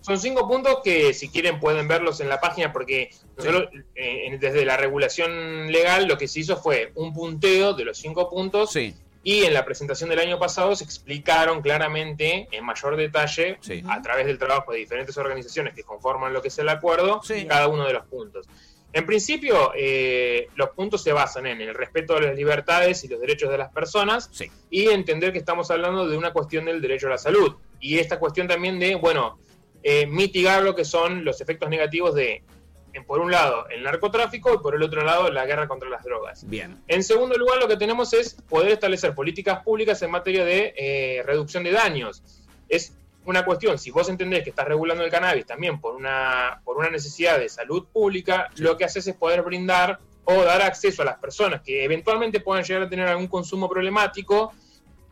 Son 0.00 0.18
cinco 0.18 0.48
puntos 0.48 0.78
que 0.82 1.12
si 1.12 1.28
quieren 1.28 1.60
pueden 1.60 1.86
verlos 1.86 2.20
en 2.20 2.30
la 2.30 2.40
página 2.40 2.72
porque 2.72 3.10
desde 3.36 4.64
la 4.64 4.76
regulación 4.78 5.70
legal 5.70 6.06
lo 6.06 6.16
que 6.16 6.26
se 6.26 6.40
hizo 6.40 6.56
fue 6.56 6.92
un 6.94 7.12
punteo 7.12 7.74
de 7.74 7.84
los 7.84 7.98
cinco 7.98 8.30
puntos 8.30 8.72
sí. 8.72 8.94
Y 9.22 9.44
en 9.44 9.52
la 9.52 9.66
presentación 9.66 10.08
del 10.08 10.18
año 10.18 10.38
pasado 10.38 10.74
se 10.74 10.84
explicaron 10.84 11.60
claramente, 11.60 12.48
en 12.52 12.64
mayor 12.64 12.96
detalle, 12.96 13.58
a 13.86 14.00
través 14.00 14.26
del 14.26 14.38
trabajo 14.38 14.72
de 14.72 14.78
diferentes 14.78 15.16
organizaciones 15.18 15.74
que 15.74 15.82
conforman 15.82 16.32
lo 16.32 16.40
que 16.40 16.48
es 16.48 16.58
el 16.58 16.68
acuerdo, 16.70 17.20
cada 17.46 17.68
uno 17.68 17.86
de 17.86 17.92
los 17.92 18.06
puntos. 18.06 18.46
En 18.92 19.06
principio, 19.06 19.72
eh, 19.76 20.48
los 20.56 20.70
puntos 20.70 21.02
se 21.02 21.12
basan 21.12 21.46
en 21.46 21.60
el 21.60 21.74
respeto 21.74 22.16
a 22.16 22.20
las 22.20 22.34
libertades 22.34 23.04
y 23.04 23.08
los 23.08 23.20
derechos 23.20 23.50
de 23.50 23.58
las 23.58 23.72
personas 23.72 24.30
y 24.68 24.88
entender 24.88 25.32
que 25.32 25.38
estamos 25.38 25.70
hablando 25.70 26.08
de 26.08 26.16
una 26.16 26.32
cuestión 26.32 26.64
del 26.64 26.80
derecho 26.80 27.06
a 27.06 27.10
la 27.10 27.18
salud. 27.18 27.54
Y 27.78 27.98
esta 27.98 28.18
cuestión 28.18 28.48
también 28.48 28.78
de, 28.78 28.96
bueno, 28.96 29.38
eh, 29.82 30.06
mitigar 30.06 30.62
lo 30.62 30.74
que 30.74 30.84
son 30.84 31.24
los 31.24 31.40
efectos 31.40 31.68
negativos 31.68 32.14
de 32.14 32.42
por 33.06 33.20
un 33.20 33.30
lado 33.30 33.68
el 33.68 33.84
narcotráfico 33.84 34.52
y 34.54 34.58
por 34.58 34.74
el 34.74 34.82
otro 34.82 35.04
lado 35.04 35.30
la 35.30 35.46
guerra 35.46 35.68
contra 35.68 35.88
las 35.88 36.02
drogas. 36.02 36.48
Bien. 36.48 36.82
En 36.88 37.04
segundo 37.04 37.36
lugar, 37.36 37.58
lo 37.58 37.68
que 37.68 37.76
tenemos 37.76 38.12
es 38.12 38.34
poder 38.48 38.72
establecer 38.72 39.14
políticas 39.14 39.62
públicas 39.62 40.02
en 40.02 40.10
materia 40.10 40.44
de 40.44 40.74
eh, 40.76 41.22
reducción 41.24 41.62
de 41.62 41.70
daños. 41.70 42.22
Es 42.68 42.94
una 43.26 43.44
cuestión, 43.44 43.78
si 43.78 43.90
vos 43.90 44.08
entendés 44.08 44.42
que 44.42 44.50
estás 44.50 44.66
regulando 44.66 45.04
el 45.04 45.10
cannabis 45.10 45.46
también 45.46 45.80
por 45.80 45.94
una, 45.94 46.60
por 46.64 46.76
una 46.76 46.90
necesidad 46.90 47.38
de 47.38 47.48
salud 47.48 47.86
pública, 47.92 48.48
lo 48.56 48.76
que 48.76 48.84
haces 48.84 49.06
es 49.06 49.14
poder 49.14 49.42
brindar 49.42 49.98
o 50.24 50.42
dar 50.42 50.62
acceso 50.62 51.02
a 51.02 51.04
las 51.04 51.18
personas 51.18 51.60
que 51.62 51.84
eventualmente 51.84 52.40
puedan 52.40 52.64
llegar 52.64 52.82
a 52.82 52.88
tener 52.88 53.08
algún 53.08 53.26
consumo 53.26 53.68
problemático, 53.68 54.52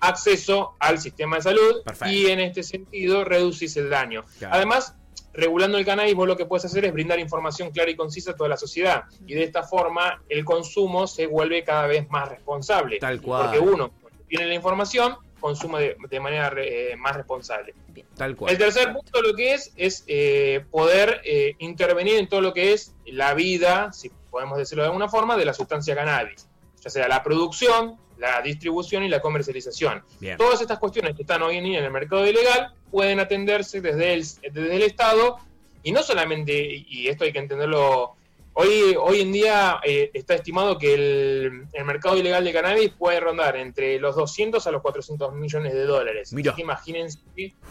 acceso 0.00 0.74
al 0.78 0.98
sistema 0.98 1.36
de 1.36 1.42
salud 1.42 1.82
y 2.06 2.26
en 2.26 2.40
este 2.40 2.62
sentido 2.62 3.24
reducís 3.24 3.76
el 3.76 3.90
daño. 3.90 4.24
Además, 4.50 4.94
regulando 5.32 5.78
el 5.78 5.84
cannabis, 5.84 6.14
vos 6.14 6.26
lo 6.26 6.36
que 6.36 6.46
puedes 6.46 6.64
hacer 6.64 6.84
es 6.84 6.92
brindar 6.92 7.18
información 7.18 7.70
clara 7.70 7.90
y 7.90 7.96
concisa 7.96 8.32
a 8.32 8.36
toda 8.36 8.48
la 8.48 8.56
sociedad. 8.56 9.04
Y 9.26 9.34
de 9.34 9.44
esta 9.44 9.62
forma, 9.62 10.22
el 10.28 10.44
consumo 10.44 11.06
se 11.06 11.26
vuelve 11.26 11.64
cada 11.64 11.86
vez 11.86 12.08
más 12.10 12.28
responsable. 12.28 12.98
Tal 12.98 13.20
cual. 13.20 13.44
Porque 13.44 13.58
uno 13.58 13.90
tiene 14.28 14.46
la 14.46 14.54
información, 14.54 15.16
consume 15.40 15.96
de, 16.08 16.20
manera 16.20 16.52
eh, 16.56 16.94
más 16.96 17.16
responsable. 17.16 17.74
Tal 18.16 18.36
cual. 18.36 18.52
El 18.52 18.58
tercer 18.58 18.92
punto 18.92 19.22
lo 19.22 19.34
que 19.34 19.54
es 19.54 19.72
es 19.76 20.04
eh, 20.06 20.64
poder 20.70 21.20
eh, 21.24 21.54
intervenir 21.58 22.16
en 22.16 22.28
todo 22.28 22.40
lo 22.40 22.52
que 22.52 22.72
es 22.72 22.94
la 23.06 23.34
vida, 23.34 23.92
si 23.92 24.10
podemos 24.30 24.58
decirlo 24.58 24.82
de 24.82 24.88
alguna 24.88 25.08
forma, 25.08 25.36
de 25.36 25.44
la 25.44 25.54
sustancia 25.54 25.94
cannabis. 25.94 26.48
Ya 26.82 26.90
sea 26.90 27.08
la 27.08 27.22
producción, 27.22 27.96
la 28.18 28.40
distribución 28.42 29.02
y 29.02 29.08
la 29.08 29.20
comercialización. 29.20 30.04
Todas 30.36 30.60
estas 30.60 30.78
cuestiones 30.78 31.14
que 31.14 31.22
están 31.22 31.42
hoy 31.42 31.56
en 31.56 31.64
día 31.64 31.78
en 31.78 31.84
el 31.84 31.90
mercado 31.90 32.26
ilegal 32.26 32.72
pueden 32.90 33.20
atenderse 33.20 33.80
desde 33.80 34.14
el, 34.14 34.24
desde 34.52 34.76
el 34.76 34.82
Estado 34.82 35.38
y 35.82 35.92
no 35.92 36.02
solamente, 36.02 36.84
y 36.88 37.08
esto 37.08 37.24
hay 37.24 37.32
que 37.32 37.38
entenderlo 37.38 38.17
Hoy, 38.60 38.96
hoy 39.00 39.20
en 39.20 39.30
día 39.30 39.78
eh, 39.84 40.10
está 40.12 40.34
estimado 40.34 40.78
que 40.78 40.92
el, 40.92 41.66
el 41.72 41.84
mercado 41.84 42.16
ilegal 42.16 42.42
de 42.42 42.52
cannabis 42.52 42.90
puede 42.90 43.20
rondar 43.20 43.54
entre 43.56 44.00
los 44.00 44.16
200 44.16 44.66
a 44.66 44.70
los 44.72 44.82
400 44.82 45.32
millones 45.32 45.74
de 45.74 45.84
dólares. 45.84 46.32
Mira. 46.32 46.50
Así 46.50 46.56
que 46.56 46.62
imagínense 46.62 47.18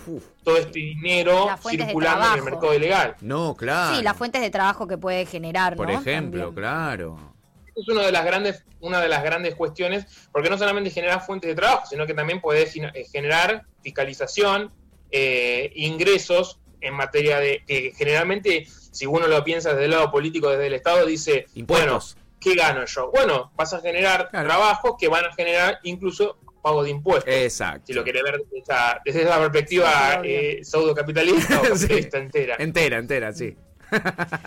Uf, 0.06 0.24
todo 0.44 0.56
este 0.56 0.79
dinero 0.79 1.50
circulando 1.70 2.27
en 2.32 2.38
el 2.38 2.44
mercado 2.46 2.74
ilegal. 2.74 3.15
no, 3.20 3.53
claro. 3.56 3.98
Sí, 3.98 4.01
las 4.01 4.15
fuentes 4.15 4.41
de 4.41 4.50
trabajo 4.50 4.88
que 4.88 4.98
puede 4.98 5.25
generar, 5.25 5.75
Por 5.75 5.91
¿no? 5.91 6.00
ejemplo, 6.00 6.46
También. 6.46 6.56
claro. 6.63 7.34
es 7.75 7.88
una 7.89 8.03
de 8.06 8.12
las 8.13 8.24
grandes 8.24 8.63
una 8.79 9.01
de 9.01 9.10
las 9.10 9.24
grandes 9.24 9.56
cuestiones 9.56 10.06
porque 10.32 10.50
no 10.50 10.58
solamente 10.58 10.89
genera 10.91 11.20
fuentes 11.20 11.50
de 11.50 11.56
trabajo 11.56 11.86
sino 11.89 12.06
que 12.06 12.13
también 12.13 12.39
puede 12.39 12.65
gine- 12.67 12.91
eh, 12.94 13.06
generar 13.12 13.65
fiscalización 13.82 14.72
eh, 15.12 15.72
ingresos 15.75 16.60
en 16.79 16.94
materia 16.94 17.39
de 17.39 17.63
que 17.67 17.91
generalmente 17.98 18.67
si 18.98 19.06
uno 19.06 19.27
lo 19.27 19.44
piensa 19.44 19.72
desde 19.74 19.86
el 19.86 19.92
lado 19.92 20.10
político 20.12 20.50
desde 20.50 20.68
el 20.68 20.74
estado 20.74 21.06
dice 21.06 21.46
Impuestos. 21.56 22.16
bueno 22.16 22.27
qué 22.39 22.56
gano 22.56 22.86
yo 22.86 23.12
bueno 23.12 23.51
vas 23.56 23.74
a 23.74 23.82
generar 23.82 24.30
Claro. 24.30 24.48
trabajos 24.48 24.96
que 25.00 25.08
van 25.08 25.25
a 25.25 25.34
generar 25.34 25.80
incluso 25.84 26.38
pago 26.63 26.84
de 26.84 26.89
impuestos 26.89 27.32
Exacto. 27.34 27.84
si 27.88 27.94
lo 27.94 28.04
querés 28.04 28.24
ver 28.24 28.38
desde 28.39 28.60
esa, 28.60 29.00
desde 29.06 29.22
esa 29.22 29.39
perspectiva 29.39 30.22
eh, 30.24 30.60
pseudo-capitalista 30.63 31.62
o 31.62 31.63
Sí. 31.75 31.88
capitalista 31.88 32.18
entera 32.18 32.56
Entera, 32.60 32.98
entera, 32.98 33.34
sí. 33.34 33.56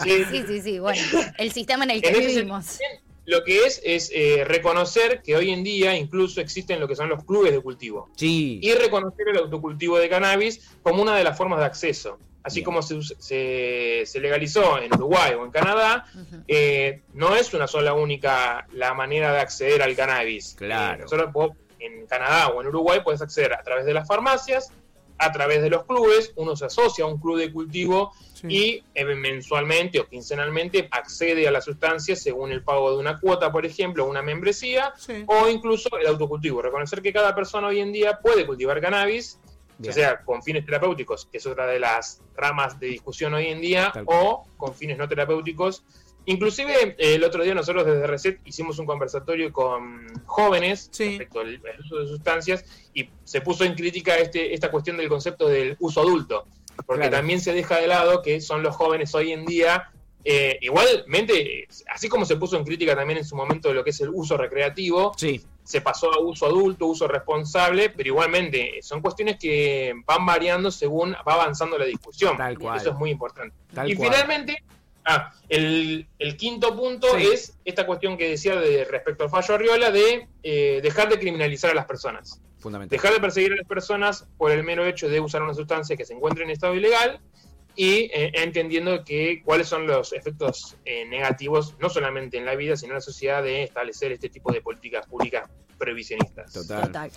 Sí, 0.02 0.24
Sí, 0.30 0.44
sí, 0.46 0.60
sí, 0.60 0.78
bueno, 0.80 1.00
el 1.38 1.52
sistema 1.52 1.84
en 1.84 1.90
el 1.90 2.02
que 2.02 2.08
En 2.08 2.18
vivimos. 2.18 2.78
lo 3.26 3.42
que 3.44 3.64
es 3.64 3.80
es 3.84 4.10
eh, 4.14 4.44
reconocer 4.44 5.22
que 5.22 5.34
hoy 5.36 5.50
en 5.50 5.62
día 5.64 5.96
incluso 5.96 6.40
existen 6.40 6.78
lo 6.80 6.86
que 6.88 6.96
son 6.96 7.08
los 7.08 7.24
clubes 7.24 7.52
de 7.52 7.60
cultivo 7.60 8.10
Sí. 8.16 8.58
y 8.62 8.72
reconocer 8.74 9.28
el 9.28 9.38
autocultivo 9.38 9.98
de 9.98 10.08
cannabis 10.08 10.70
como 10.82 11.00
una 11.02 11.16
de 11.16 11.24
las 11.24 11.38
formas 11.38 11.60
de 11.60 11.64
acceso. 11.66 12.18
Así 12.42 12.56
Bien. 12.60 12.64
como 12.64 12.82
se, 12.82 13.00
se- 13.18 14.02
se 14.06 14.20
legalizó 14.20 14.78
en 14.78 14.92
Uruguay 14.94 15.34
o 15.34 15.44
en 15.44 15.50
Canadá, 15.50 16.06
eh, 16.48 17.02
no 17.12 17.36
es 17.36 17.52
una 17.52 17.66
sola 17.66 17.92
única 17.92 18.66
la 18.72 18.94
manera 18.94 19.32
de 19.32 19.40
acceder 19.40 19.82
al 19.82 19.94
cannabis. 19.94 20.54
Claro. 20.56 21.04
Eh, 21.04 21.08
solo 21.08 21.30
vos 21.30 21.50
en 21.78 22.06
Canadá 22.06 22.48
o 22.48 22.60
en 22.62 22.68
Uruguay 22.68 23.00
puedes 23.04 23.20
acceder 23.22 23.52
a 23.54 23.62
través 23.62 23.84
de 23.84 23.92
las 23.94 24.06
farmacias, 24.08 24.72
a 25.18 25.32
través 25.32 25.60
de 25.60 25.68
los 25.68 25.84
clubes, 25.84 26.32
uno 26.36 26.56
se 26.56 26.64
asocia 26.64 27.04
a 27.04 27.08
un 27.08 27.18
club 27.20 27.38
de 27.38 27.52
cultivo 27.52 28.12
Sí. 28.32 28.46
y 28.48 28.84
eh, 28.94 29.04
mensualmente 29.04 30.00
o 30.00 30.06
quincenalmente 30.08 30.88
accede 30.90 31.46
a 31.46 31.50
la 31.50 31.60
sustancia 31.60 32.16
según 32.16 32.52
el 32.52 32.62
pago 32.64 32.90
de 32.92 32.96
una 32.96 33.20
cuota, 33.20 33.52
por 33.52 33.66
ejemplo, 33.66 34.06
una 34.06 34.22
membresía 34.22 34.94
Sí. 34.96 35.24
o 35.26 35.46
incluso 35.50 35.90
el 36.00 36.06
autocultivo. 36.06 36.62
Reconocer 36.62 37.02
que 37.02 37.12
cada 37.12 37.34
persona 37.34 37.66
hoy 37.66 37.80
en 37.80 37.92
día 37.92 38.18
puede 38.18 38.46
cultivar 38.46 38.80
cannabis, 38.80 39.38
Bien. 39.80 39.90
ya 39.90 39.92
sea 39.92 40.20
con 40.24 40.42
fines 40.42 40.64
terapéuticos, 40.66 41.26
que 41.26 41.38
es 41.38 41.46
otra 41.46 41.66
de 41.66 41.80
las 41.80 42.22
ramas 42.36 42.78
de 42.78 42.88
discusión 42.88 43.32
hoy 43.34 43.46
en 43.46 43.60
día, 43.60 43.90
Tal 43.94 44.04
o 44.06 44.44
con 44.56 44.74
fines 44.74 44.98
no 44.98 45.08
terapéuticos. 45.08 45.84
Inclusive 46.26 46.96
eh, 46.98 47.14
el 47.14 47.24
otro 47.24 47.42
día 47.42 47.54
nosotros 47.54 47.86
desde 47.86 48.06
Reset 48.06 48.40
hicimos 48.44 48.78
un 48.78 48.84
conversatorio 48.86 49.50
con 49.52 50.06
jóvenes 50.26 50.90
Sí. 50.92 51.08
respecto 51.08 51.40
al 51.40 51.48
al 51.66 51.80
uso 51.80 51.96
de 51.98 52.06
sustancias 52.08 52.64
y 52.92 53.08
se 53.24 53.40
puso 53.40 53.64
en 53.64 53.74
crítica 53.74 54.16
este, 54.18 54.52
esta 54.52 54.70
cuestión 54.70 54.98
del 54.98 55.08
concepto 55.08 55.48
del 55.48 55.76
uso 55.80 56.02
adulto, 56.02 56.44
porque 56.86 57.08
Claro. 57.08 57.16
también 57.16 57.40
se 57.40 57.54
deja 57.54 57.78
de 57.78 57.86
lado 57.86 58.20
que 58.20 58.40
son 58.42 58.62
los 58.62 58.76
jóvenes 58.76 59.14
hoy 59.14 59.32
en 59.32 59.46
día 59.46 59.90
eh, 60.24 60.58
igualmente, 60.60 61.66
así 61.92 62.08
como 62.08 62.24
se 62.24 62.36
puso 62.36 62.56
en 62.56 62.64
crítica 62.64 62.94
también 62.94 63.18
en 63.18 63.24
su 63.24 63.36
momento 63.36 63.72
lo 63.72 63.82
que 63.84 63.90
es 63.90 64.00
el 64.00 64.10
uso 64.10 64.36
recreativo, 64.36 65.12
Sí. 65.16 65.40
se 65.64 65.80
pasó 65.80 66.12
a 66.12 66.18
uso 66.20 66.46
adulto, 66.46 66.86
uso 66.86 67.06
responsable, 67.08 67.90
pero 67.90 68.08
igualmente 68.08 68.80
son 68.82 69.00
cuestiones 69.00 69.38
que 69.38 69.94
van 70.06 70.26
variando 70.26 70.70
según 70.70 71.12
va 71.26 71.34
avanzando 71.34 71.78
la 71.78 71.84
discusión. 71.84 72.36
Tal 72.36 72.58
cual. 72.58 72.76
Eso 72.78 72.90
es 72.90 72.96
muy 72.96 73.10
importante. 73.10 73.54
Tal 73.72 73.88
y 73.90 73.94
cual. 73.94 74.10
finalmente, 74.10 74.62
ah, 75.04 75.32
el, 75.48 76.06
el 76.18 76.36
quinto 76.36 76.76
punto 76.76 77.06
Sí. 77.16 77.28
es 77.32 77.56
esta 77.64 77.86
cuestión 77.86 78.16
que 78.18 78.28
decía 78.30 78.56
de, 78.56 78.84
respecto 78.84 79.24
al 79.24 79.30
fallo 79.30 79.54
Arriola 79.54 79.90
de 79.90 80.26
eh, 80.42 80.80
dejar 80.82 81.08
de 81.08 81.18
criminalizar 81.18 81.70
a 81.70 81.74
las 81.74 81.86
personas. 81.86 82.40
Fundamental. 82.58 82.94
Dejar 82.94 83.14
de 83.14 83.20
perseguir 83.20 83.52
a 83.54 83.56
las 83.56 83.66
personas 83.66 84.26
por 84.36 84.50
el 84.50 84.62
mero 84.64 84.84
hecho 84.84 85.08
de 85.08 85.18
usar 85.18 85.42
una 85.42 85.54
sustancia 85.54 85.96
que 85.96 86.04
se 86.04 86.12
encuentra 86.12 86.44
en 86.44 86.50
estado 86.50 86.74
ilegal 86.74 87.18
y 87.80 88.10
eh, 88.12 88.30
entendiendo 88.34 89.02
que 89.06 89.40
cuáles 89.42 89.66
son 89.66 89.86
los 89.86 90.12
efectos 90.12 90.76
eh, 90.84 91.06
negativos, 91.06 91.76
no 91.78 91.88
solamente 91.88 92.36
en 92.36 92.44
la 92.44 92.54
vida, 92.54 92.76
sino 92.76 92.92
en 92.92 92.96
la 92.96 93.00
sociedad, 93.00 93.42
de 93.42 93.62
establecer 93.62 94.12
este 94.12 94.28
tipo 94.28 94.52
de 94.52 94.60
políticas 94.60 95.06
públicas 95.06 95.48
previsionistas. 95.78 96.52
Total. 96.52 96.82
Total. 96.88 97.10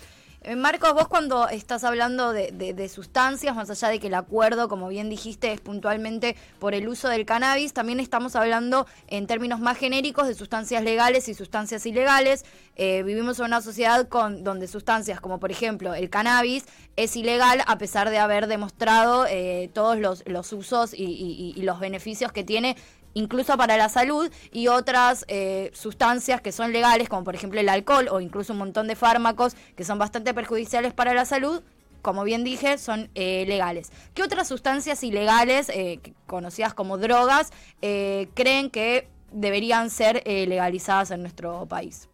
Eh, 0.45 0.57
Marcos, 0.57 0.93
vos 0.93 1.07
cuando 1.07 1.47
estás 1.47 1.85
hablando 1.85 2.33
de, 2.33 2.51
de- 2.51 2.73
de 2.73 2.89
sustancias, 2.89 3.55
más 3.55 3.69
allá 3.69 3.87
de 3.87 3.99
que 4.01 4.07
el 4.07 4.13
acuerdo, 4.13 4.67
como 4.67 4.89
bien 4.89 5.09
dijiste, 5.09 5.53
es 5.53 5.61
puntualmente 5.61 6.35
por 6.59 6.73
el 6.73 6.89
uso 6.89 7.07
del 7.07 7.25
cannabis, 7.25 7.71
también 7.71 8.01
estamos 8.01 8.35
hablando 8.35 8.85
en 9.07 9.25
términos 9.25 9.61
más 9.61 9.77
genéricos 9.77 10.27
de 10.27 10.33
sustancias 10.35 10.83
legales 10.83 11.29
y 11.29 11.33
sustancias 11.33 11.85
ilegales. 11.85 12.43
Eh, 12.75 13.03
vivimos 13.03 13.39
en 13.39 13.45
una 13.45 13.61
sociedad 13.61 14.09
con 14.09 14.43
donde 14.43 14.67
sustancias 14.67 15.21
como 15.21 15.39
por 15.39 15.49
ejemplo 15.51 15.93
el 15.93 16.09
cannabis 16.09 16.65
es 16.97 17.15
ilegal 17.15 17.63
a 17.67 17.77
pesar 17.77 18.09
de 18.09 18.17
haber 18.17 18.47
demostrado 18.47 19.25
eh, 19.29 19.69
todos 19.73 19.97
los, 19.97 20.23
usos 20.51 20.93
y 20.93 21.53
los 21.61 21.79
beneficios 21.79 22.31
que 22.33 22.43
tiene 22.43 22.75
incluso 23.13 23.57
para 23.57 23.77
la 23.77 23.89
salud, 23.89 24.31
y 24.51 24.67
otras 24.67 25.25
eh, 25.27 25.71
sustancias 25.73 26.41
que 26.41 26.51
son 26.51 26.71
legales, 26.71 27.09
como 27.09 27.23
por 27.23 27.35
ejemplo 27.35 27.59
el 27.59 27.69
alcohol 27.69 28.07
o 28.11 28.19
incluso 28.19 28.53
un 28.53 28.59
montón 28.59 28.87
de 28.87 28.95
fármacos 28.95 29.55
que 29.75 29.83
son 29.83 29.99
bastante 29.99 30.33
perjudiciales 30.33 30.93
para 30.93 31.13
la 31.13 31.25
salud, 31.25 31.63
como 32.03 32.25
bien 32.25 32.43
dije, 32.43 32.77
son 32.77 33.09
eh, 33.15 33.45
legales. 33.47 33.91
¿Qué 34.13 34.23
otras 34.23 34.47
sustancias 34.49 35.03
ilegales, 35.03 35.69
eh, 35.69 36.01
conocidas 36.27 36.73
como 36.73 36.97
drogas, 36.97 37.51
eh, 37.81 38.27
creen 38.33 38.69
que 38.69 39.07
deberían 39.31 39.89
ser 39.89 40.21
eh, 40.25 40.45
legalizadas 40.45 41.11
en 41.11 41.21
nuestro 41.21 41.65
país? 41.65 42.09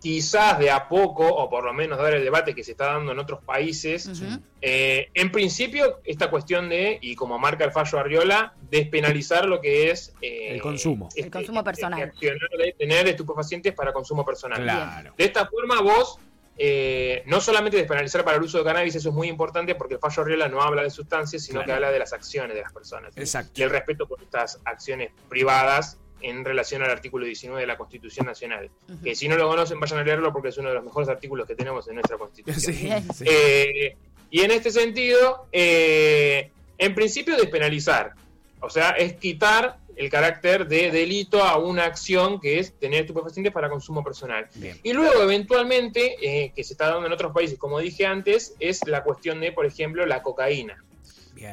Quizás 0.00 0.58
de 0.58 0.70
a 0.70 0.88
poco, 0.88 1.26
o 1.26 1.50
por 1.50 1.64
lo 1.64 1.72
menos 1.74 1.98
dar 1.98 2.14
el 2.14 2.22
debate 2.22 2.54
que 2.54 2.62
se 2.62 2.70
está 2.72 2.92
dando 2.92 3.12
en 3.12 3.18
otros 3.18 3.42
países. 3.44 4.08
Eh, 4.60 5.08
en 5.14 5.32
principio, 5.32 6.00
esta 6.04 6.30
cuestión 6.30 6.68
de, 6.68 6.98
y 7.00 7.16
como 7.16 7.38
marca 7.38 7.64
el 7.64 7.72
fallo 7.72 7.98
Arriola, 7.98 8.54
despenalizar 8.70 9.46
lo 9.46 9.60
que 9.60 9.90
es 9.90 10.14
eh, 10.22 10.54
El 10.54 10.62
consumo. 10.62 11.08
El 11.16 11.30
consumo 11.30 11.64
personal. 11.64 11.98
este 12.00 12.10
accionar 12.30 12.50
de 12.58 12.72
tener 12.78 13.08
estupefacientes 13.08 13.72
para 13.74 13.92
consumo 13.92 14.24
personal. 14.24 14.62
Claro. 14.62 15.14
De 15.16 15.24
esta 15.24 15.46
forma, 15.46 15.80
vos 15.80 16.18
eh, 16.60 17.22
no 17.26 17.40
solamente 17.40 17.76
despenalizar 17.76 18.24
para 18.24 18.36
el 18.36 18.42
uso 18.42 18.58
de 18.58 18.64
cannabis, 18.64 18.94
eso 18.96 19.08
es 19.10 19.14
muy 19.14 19.28
importante 19.28 19.74
porque 19.76 19.94
el 19.94 20.00
fallo 20.00 20.22
Arriola 20.22 20.48
no 20.48 20.60
habla 20.62 20.82
de 20.82 20.90
sustancias, 20.90 21.42
sino 21.44 21.58
Claro. 21.60 21.66
que 21.66 21.72
habla 21.72 21.90
de 21.92 21.98
las 22.00 22.12
acciones 22.12 22.54
de 22.56 22.62
las 22.62 22.72
personas. 22.72 23.16
Exacto. 23.16 23.52
Y 23.54 23.62
el 23.62 23.70
respeto 23.70 24.06
por 24.08 24.22
estas 24.22 24.60
acciones 24.64 25.10
privadas 25.28 25.98
en 26.20 26.44
relación 26.44 26.82
al 26.82 26.90
artículo 26.90 27.26
19 27.26 27.60
de 27.60 27.66
la 27.66 27.76
Constitución 27.76 28.26
Nacional. 28.26 28.70
Que 29.02 29.14
si 29.14 29.28
no 29.28 29.36
lo 29.36 29.48
conocen, 29.48 29.78
vayan 29.80 29.98
a 30.00 30.04
leerlo 30.04 30.32
porque 30.32 30.48
es 30.48 30.58
uno 30.58 30.68
de 30.68 30.76
los 30.76 30.84
mejores 30.84 31.08
artículos 31.08 31.46
que 31.46 31.54
tenemos 31.54 31.88
en 31.88 31.94
nuestra 31.94 32.18
Constitución. 32.18 32.74
Sí, 32.74 32.84
Bien. 32.84 33.12
sí. 33.12 33.24
Eh, 33.26 33.96
y 34.30 34.40
en 34.40 34.50
este 34.50 34.70
sentido, 34.70 35.46
eh, 35.52 36.50
en 36.76 36.94
principio 36.94 37.36
despenalizar, 37.36 38.12
o 38.60 38.68
sea, 38.68 38.90
es 38.90 39.14
quitar 39.14 39.78
el 39.96 40.10
carácter 40.10 40.68
de 40.68 40.90
delito 40.90 41.42
a 41.42 41.58
una 41.58 41.84
acción 41.84 42.40
que 42.40 42.60
es 42.60 42.72
tener 42.78 43.00
estupefacientes 43.00 43.52
para 43.52 43.68
consumo 43.68 44.04
personal. 44.04 44.48
Bien. 44.54 44.78
Y 44.82 44.92
luego, 44.92 45.22
eventualmente, 45.22 46.16
eh, 46.22 46.52
que 46.54 46.62
se 46.62 46.74
está 46.74 46.90
dando 46.90 47.06
en 47.06 47.12
otros 47.12 47.32
países, 47.32 47.58
como 47.58 47.80
dije 47.80 48.06
antes, 48.06 48.54
es 48.60 48.86
la 48.86 49.02
cuestión 49.02 49.40
de, 49.40 49.50
por 49.50 49.66
ejemplo, 49.66 50.06
la 50.06 50.22
cocaína 50.22 50.84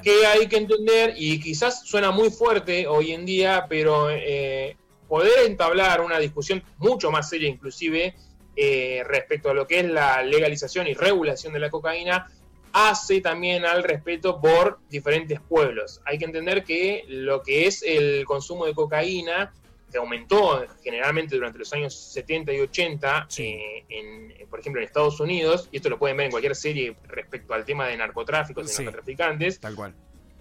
Que 0.04 0.26
hay 0.26 0.48
que 0.48 0.58
entender, 0.58 1.14
y 1.16 1.40
quizás 1.40 1.86
suena 1.86 2.12
muy 2.12 2.30
fuerte 2.30 2.88
hoy 2.88 3.12
en 3.12 3.26
día, 3.26 3.66
pero 3.70 4.10
eh, 4.10 4.76
poder 5.08 5.46
entablar 5.46 6.02
una 6.02 6.20
discusión 6.20 6.64
mucho 6.78 7.12
más 7.12 7.30
seria 7.30 7.48
inclusive 7.48 8.16
eh, 8.56 9.04
respecto 9.06 9.50
a 9.50 9.54
lo 9.54 9.68
que 9.68 9.82
es 9.82 9.86
la 9.86 10.24
legalización 10.24 10.88
y 10.88 10.94
regulación 10.94 11.54
de 11.54 11.60
la 11.60 11.70
cocaína, 11.70 12.32
hace 12.72 13.22
también 13.22 13.66
al 13.66 13.84
respeto 13.84 14.42
por 14.42 14.80
diferentes 14.90 15.40
pueblos. 15.40 16.02
Hay 16.06 16.18
que 16.18 16.26
entender 16.26 16.64
que 16.64 17.06
lo 17.08 17.42
que 17.42 17.68
es 17.68 17.84
el 17.84 18.26
consumo 18.26 18.66
de 18.66 18.74
cocaína, 18.74 19.54
que 19.96 20.00
aumentó 20.00 20.66
generalmente 20.84 21.36
durante 21.38 21.58
los 21.58 21.72
años 21.72 21.96
70 21.96 22.52
y 22.52 22.60
80, 22.60 23.28
Sí. 23.30 23.44
eh, 23.44 23.86
en, 23.88 24.48
por 24.50 24.60
ejemplo 24.60 24.82
en 24.82 24.86
Estados 24.88 25.22
Unidos, 25.22 25.70
y 25.72 25.78
esto 25.78 25.90
lo 25.90 25.98
pueden 25.98 26.18
ver 26.18 26.26
en 26.26 26.32
cualquier 26.32 26.54
serie 26.54 26.98
respecto 27.08 27.54
al 27.54 27.64
tema 27.64 27.88
de 27.88 27.96
narcotráfico, 27.96 28.62
de 28.62 28.68
Sí. 28.68 28.84
narcotraficantes, 28.84 29.62
Tal 29.62 29.74
cual. 29.74 29.94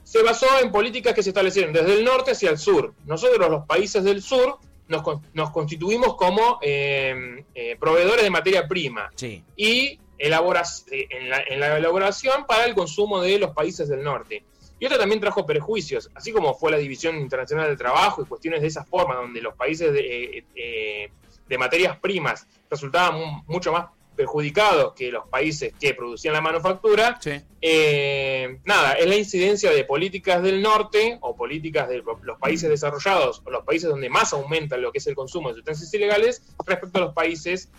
se 0.02 0.24
basó 0.24 0.46
en 0.60 0.72
políticas 0.72 1.14
que 1.14 1.22
se 1.22 1.30
establecieron 1.30 1.72
desde 1.72 1.92
el 1.94 2.04
norte 2.04 2.32
hacia 2.32 2.50
el 2.50 2.58
sur. 2.58 2.94
Nosotros, 3.06 3.48
los 3.48 3.64
países 3.64 4.02
del 4.02 4.20
sur, 4.22 4.58
nos, 4.88 5.02
nos 5.32 5.50
constituimos 5.52 6.16
como 6.16 6.58
eh, 6.60 7.44
eh, 7.54 7.76
proveedores 7.78 8.24
de 8.24 8.30
materia 8.30 8.66
prima 8.66 9.08
Sí. 9.14 9.44
y 9.56 10.00
elaboras, 10.18 10.84
eh, 10.90 11.06
en, 11.10 11.30
la, 11.30 11.44
en 11.46 11.60
la 11.60 11.78
elaboración 11.78 12.44
para 12.46 12.64
el 12.64 12.74
consumo 12.74 13.20
de 13.22 13.38
los 13.38 13.52
países 13.52 13.88
del 13.88 14.02
norte. 14.02 14.42
Y 14.84 14.86
esto 14.86 14.98
también 14.98 15.18
trajo 15.18 15.46
perjuicios, 15.46 16.10
así 16.14 16.30
como 16.30 16.52
fue 16.52 16.70
la 16.70 16.76
División 16.76 17.16
Internacional 17.16 17.68
del 17.68 17.78
Trabajo 17.78 18.20
y 18.20 18.26
cuestiones 18.26 18.60
de 18.60 18.66
esa 18.66 18.84
forma, 18.84 19.14
donde 19.14 19.40
los 19.40 19.54
países 19.54 19.90
de, 19.94 20.00
eh, 20.40 20.44
eh, 20.54 21.10
de 21.48 21.56
materias 21.56 21.96
primas 22.00 22.46
resultaban 22.68 23.18
mu- 23.18 23.42
mucho 23.46 23.72
más 23.72 23.86
perjudicados 24.14 24.92
que 24.92 25.10
los 25.10 25.26
países 25.28 25.72
que 25.80 25.94
producían 25.94 26.34
la 26.34 26.42
manufactura, 26.42 27.16
Sí. 27.18 27.30
eh, 27.62 28.58
nada, 28.66 28.92
es 28.92 29.06
la 29.06 29.16
incidencia 29.16 29.70
de 29.72 29.84
políticas 29.84 30.42
del 30.42 30.60
norte 30.60 31.16
o 31.22 31.34
políticas 31.34 31.88
de 31.88 32.02
los 32.22 32.38
países 32.38 32.68
desarrollados 32.68 33.40
o 33.46 33.50
los 33.50 33.64
países 33.64 33.88
donde 33.88 34.10
más 34.10 34.34
aumenta 34.34 34.76
lo 34.76 34.92
que 34.92 34.98
es 34.98 35.06
el 35.06 35.14
consumo 35.14 35.48
de 35.48 35.54
sustancias 35.54 35.94
ilegales 35.94 36.42
respecto 36.66 36.98
a 36.98 37.04
los 37.06 37.14
países 37.14 37.70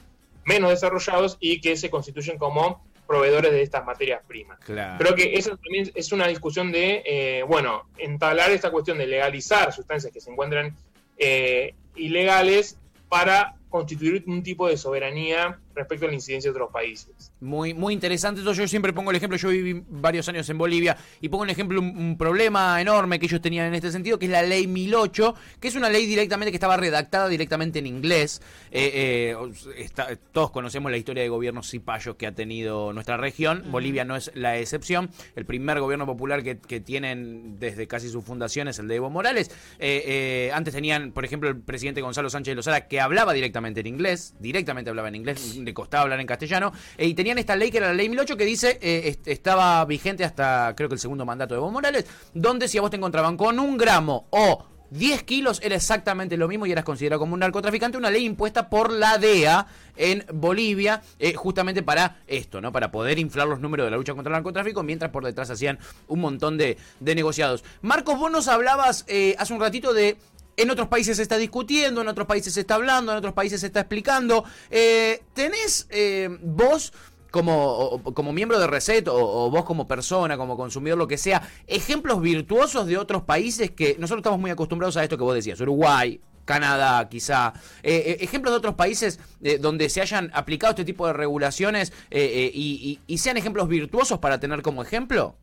menos 0.43 0.71
desarrollados 0.71 1.37
y 1.39 1.61
que 1.61 1.77
se 1.77 1.91
constituyen 1.91 2.39
como 2.39 2.83
proveedores 3.05 3.51
de 3.51 3.61
estas 3.61 3.85
materias 3.85 4.21
primas. 4.27 4.59
Claro. 4.59 4.97
Creo 4.97 5.15
que 5.15 5.35
eso 5.35 5.57
también 5.57 5.91
es 5.93 6.11
una 6.11 6.27
discusión 6.27 6.71
de, 6.71 7.03
eh, 7.05 7.43
bueno, 7.47 7.87
entablar 7.97 8.51
esta 8.51 8.71
cuestión 8.71 8.97
de 8.97 9.07
legalizar 9.07 9.71
sustancias 9.71 10.11
que 10.11 10.21
se 10.21 10.31
encuentran 10.31 10.75
eh, 11.17 11.73
ilegales 11.95 12.77
para 13.09 13.55
constituir 13.69 14.23
un 14.27 14.43
tipo 14.43 14.67
de 14.67 14.77
soberanía 14.77 15.59
respecto 15.75 16.05
a 16.05 16.07
la 16.09 16.13
incidencia 16.15 16.49
de 16.49 16.55
otros 16.57 16.71
países. 16.71 17.31
Muy, 17.41 17.73
muy 17.73 17.93
interesante. 17.93 18.39
Entonces, 18.41 18.63
yo 18.63 18.67
siempre 18.67 18.93
pongo 18.93 19.11
el 19.11 19.17
ejemplo, 19.17 19.37
yo 19.37 19.49
viví 19.49 19.83
varios 19.89 20.27
años 20.29 20.49
en 20.49 20.57
Bolivia 20.57 20.97
y 21.21 21.29
pongo 21.29 21.43
el 21.43 21.49
ejemplo 21.49 21.79
un, 21.79 21.97
un 21.97 22.17
problema 22.17 22.79
enorme 22.81 23.19
que 23.19 23.25
ellos 23.25 23.41
tenían 23.41 23.67
en 23.67 23.75
este 23.75 23.91
sentido, 23.91 24.17
que 24.17 24.25
es 24.25 24.31
la 24.31 24.41
ley 24.41 24.67
1008, 24.67 25.35
que 25.59 25.67
es 25.67 25.75
una 25.75 25.89
ley 25.89 26.05
directamente 26.05 26.51
que 26.51 26.55
estaba 26.55 26.77
redactada 26.77 27.27
directamente 27.27 27.79
en 27.79 27.87
inglés. 27.87 28.41
Eh, 28.71 29.35
eh, 29.35 29.37
está- 29.77 30.15
todos 30.31 30.51
conocemos 30.51 30.91
la 30.91 30.97
historia 30.97 31.23
de 31.23 31.29
gobiernos 31.29 31.69
cipayos 31.69 32.15
que 32.15 32.27
ha 32.27 32.31
tenido 32.33 32.93
nuestra 32.93 33.17
región. 33.17 33.63
Bolivia 33.71 34.05
no 34.05 34.15
es 34.15 34.31
la 34.35 34.57
excepción. 34.57 35.09
El 35.35 35.45
primer 35.45 35.79
gobierno 35.79 36.05
popular 36.05 36.43
que, 36.43 36.57
que 36.57 36.79
tienen 36.79 37.59
desde 37.59 37.87
casi 37.87 38.09
su 38.09 38.21
fundación 38.21 38.67
es 38.67 38.79
el 38.79 38.87
de 38.87 38.95
Evo 38.95 39.09
Morales. 39.09 39.49
Eh, 39.79 40.03
eh, 40.05 40.51
antes 40.53 40.73
tenían, 40.73 41.11
por 41.11 41.25
ejemplo, 41.25 41.49
el 41.49 41.59
presidente 41.59 42.01
Gonzalo 42.01 42.29
Sánchez 42.29 42.51
de 42.51 42.55
Lozada 42.55 42.87
que 42.87 42.99
hablaba 42.99 43.33
directamente 43.33 43.79
en 43.81 43.87
inglés, 43.87 44.35
directamente 44.39 44.89
hablaba 44.89 45.07
en 45.09 45.15
inglés, 45.15 45.55
le 45.65 45.73
costaba 45.73 46.03
hablar 46.03 46.19
en 46.19 46.27
castellano, 46.27 46.71
eh, 46.97 47.05
y 47.07 47.13
tenían 47.13 47.37
esta 47.37 47.55
ley 47.55 47.71
que 47.71 47.77
era 47.79 47.87
la 47.87 47.93
ley 47.93 48.07
1008 48.07 48.37
que 48.37 48.45
dice, 48.45 48.77
eh, 48.81 49.01
est- 49.09 49.27
estaba 49.27 49.83
vigente 49.85 50.23
hasta 50.23 50.73
creo 50.77 50.87
que 50.87 50.95
el 50.95 50.99
segundo 51.01 51.25
mandato 51.25 51.53
de 51.53 51.59
Evo 51.59 51.71
Morales, 51.71 52.05
donde 52.33 52.67
si 52.67 52.77
a 52.77 52.81
vos 52.81 52.89
te 52.91 52.97
encontraban 52.97 53.35
con 53.35 53.59
un 53.59 53.77
gramo 53.77 54.27
o 54.29 54.65
10 54.91 55.23
kilos 55.23 55.59
era 55.63 55.75
exactamente 55.75 56.37
lo 56.37 56.47
mismo 56.47 56.67
y 56.67 56.71
eras 56.71 56.85
considerado 56.85 57.19
como 57.19 57.33
un 57.33 57.39
narcotraficante, 57.39 57.97
una 57.97 58.11
ley 58.11 58.23
impuesta 58.23 58.69
por 58.69 58.91
la 58.93 59.17
DEA 59.17 59.65
en 59.97 60.23
Bolivia, 60.31 61.01
eh, 61.17 61.33
justamente 61.33 61.81
para 61.81 62.17
esto, 62.27 62.61
¿no? 62.61 62.71
Para 62.71 62.91
poder 62.91 63.17
inflar 63.17 63.47
los 63.47 63.59
números 63.59 63.87
de 63.87 63.91
la 63.91 63.97
lucha 63.97 64.13
contra 64.13 64.29
el 64.29 64.35
narcotráfico, 64.35 64.83
mientras 64.83 65.09
por 65.11 65.25
detrás 65.25 65.49
hacían 65.49 65.79
un 66.07 66.19
montón 66.21 66.57
de, 66.57 66.77
de 66.99 67.15
negociados. 67.15 67.63
Marcos, 67.81 68.17
vos 68.19 68.31
nos 68.31 68.47
hablabas 68.47 69.05
hace 69.37 69.53
un 69.53 69.59
ratito 69.59 69.91
de 69.93 70.17
en 70.57 70.69
otros 70.69 70.87
países 70.87 71.17
se 71.17 71.23
está 71.23 71.37
discutiendo, 71.37 72.01
en 72.01 72.07
otros 72.07 72.27
países 72.27 72.53
se 72.53 72.61
está 72.61 72.75
hablando, 72.75 73.11
en 73.11 73.17
otros 73.17 73.33
países 73.33 73.61
se 73.61 73.67
está 73.67 73.81
explicando. 73.81 74.43
Eh, 74.71 75.21
¿Tenés 75.33 75.87
eh, 75.89 76.29
vos 76.41 76.93
como, 77.31 78.01
como 78.13 78.31
miembro 78.31 78.57
de 78.59 78.65
Reset 78.67 79.07
o, 79.09 79.49
vos 79.51 79.65
como 79.65 79.87
persona, 79.87 80.37
como 80.37 80.55
consumidor, 80.55 80.97
lo 80.97 81.07
que 81.07 81.17
sea, 81.17 81.41
ejemplos 81.67 82.21
virtuosos 82.21 82.87
de 82.87 82.97
otros 82.97 83.23
países 83.23 83.71
que 83.71 83.97
nosotros 83.99 84.19
estamos 84.21 84.39
muy 84.39 84.51
acostumbrados 84.51 84.95
a 84.95 85.03
esto 85.03 85.17
que 85.17 85.23
vos 85.23 85.35
decías, 85.35 85.59
Uruguay, 85.59 86.21
Canadá, 86.45 87.09
quizá. 87.09 87.53
Eh, 87.83 88.03
eh, 88.05 88.17
ejemplos 88.21 88.53
de 88.53 88.57
otros 88.59 88.75
países 88.75 89.19
eh, 89.43 89.57
donde 89.59 89.89
se 89.89 89.99
hayan 89.99 90.31
aplicado 90.33 90.71
este 90.71 90.85
tipo 90.85 91.07
de 91.07 91.11
regulaciones 91.13 91.91
eh, 92.11 92.49
y, 92.53 92.99
y- 93.07 93.13
y 93.13 93.17
sean 93.17 93.35
ejemplos 93.35 93.67
virtuosos 93.67 94.19
para 94.19 94.39
tener 94.39 94.61
como 94.61 94.81
ejemplo. 94.81 95.35